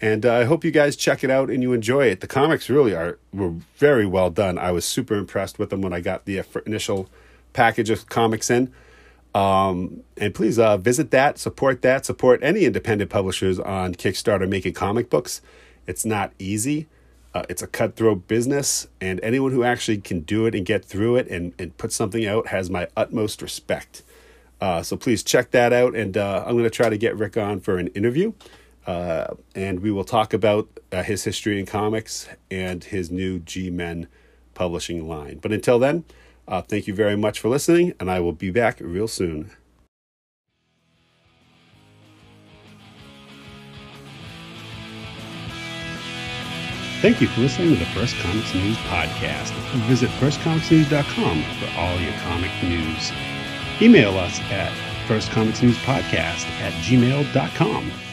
And 0.00 0.26
uh, 0.26 0.34
I 0.34 0.44
hope 0.44 0.64
you 0.64 0.70
guys 0.70 0.94
check 0.96 1.24
it 1.24 1.30
out 1.30 1.48
and 1.48 1.62
you 1.62 1.72
enjoy 1.72 2.06
it. 2.06 2.20
The 2.20 2.26
comics 2.26 2.68
really 2.68 2.94
are 2.94 3.18
were 3.32 3.54
very 3.76 4.06
well 4.06 4.30
done. 4.30 4.58
I 4.58 4.72
was 4.72 4.84
super 4.84 5.14
impressed 5.14 5.58
with 5.58 5.70
them 5.70 5.80
when 5.80 5.92
I 5.92 6.00
got 6.00 6.26
the 6.26 6.42
initial 6.66 7.08
package 7.52 7.88
of 7.90 8.08
comics 8.08 8.50
in. 8.50 8.72
Um, 9.34 10.02
and 10.16 10.34
please 10.34 10.58
uh, 10.58 10.76
visit 10.78 11.10
that, 11.10 11.38
support 11.38 11.82
that, 11.82 12.06
support 12.06 12.40
any 12.42 12.64
independent 12.64 13.10
publishers 13.10 13.58
on 13.58 13.94
Kickstarter 13.94 14.48
making 14.48 14.72
comic 14.72 15.10
books. 15.10 15.42
It's 15.86 16.04
not 16.04 16.32
easy. 16.38 16.88
Uh, 17.36 17.44
it's 17.50 17.62
a 17.62 17.66
cutthroat 17.66 18.26
business, 18.26 18.88
and 18.98 19.20
anyone 19.22 19.52
who 19.52 19.62
actually 19.62 20.00
can 20.00 20.20
do 20.20 20.46
it 20.46 20.54
and 20.54 20.64
get 20.64 20.82
through 20.84 21.16
it 21.20 21.28
and, 21.28 21.52
and 21.58 21.76
put 21.76 21.92
something 21.92 22.24
out 22.24 22.46
has 22.48 22.70
my 22.70 22.88
utmost 22.96 23.42
respect. 23.42 24.02
Uh, 24.58 24.82
so 24.82 24.96
please 24.96 25.22
check 25.22 25.50
that 25.50 25.70
out, 25.72 25.94
and 25.94 26.16
uh, 26.16 26.44
I'm 26.46 26.52
going 26.52 26.64
to 26.64 26.70
try 26.70 26.88
to 26.88 26.98
get 26.98 27.14
Rik 27.18 27.36
on 27.36 27.60
for 27.60 27.76
an 27.76 27.88
interview, 27.88 28.32
uh, 28.86 29.26
and 29.54 29.80
we 29.80 29.90
will 29.90 30.04
talk 30.04 30.32
about 30.32 30.64
uh, 30.92 31.02
his 31.02 31.24
history 31.24 31.60
in 31.60 31.66
comics 31.66 32.26
and 32.50 32.84
his 32.84 33.10
new 33.10 33.38
G 33.40 33.70
Men 33.70 34.06
publishing 34.54 35.06
line. 35.06 35.38
But 35.42 35.52
until 35.52 35.78
then, 35.78 36.04
Uh, 36.48 36.62
thank 36.62 36.86
you 36.86 36.94
very 36.94 37.16
much 37.16 37.40
for 37.40 37.50
listening, 37.50 37.92
and 37.98 38.08
I 38.08 38.20
will 38.20 38.32
be 38.32 38.52
back 38.52 38.78
real 38.80 39.08
soon. 39.08 39.50
Thank 47.02 47.20
you 47.20 47.28
for 47.28 47.40
listening 47.40 47.74
to 47.74 47.76
the 47.76 47.86
First 47.86 48.16
Comics 48.16 48.54
News 48.54 48.76
podcast. 48.78 49.52
Visit 49.86 50.08
firstcomicsnews.com 50.10 51.42
for 51.42 51.80
all 51.80 52.00
your 52.00 52.14
comic 52.20 52.50
news. 52.62 53.12
Email 53.82 54.16
us 54.18 54.40
at 54.50 54.72
firstcomicsnewspodcast 55.06 56.46
at 56.60 56.72
gmail.com. 56.82 58.05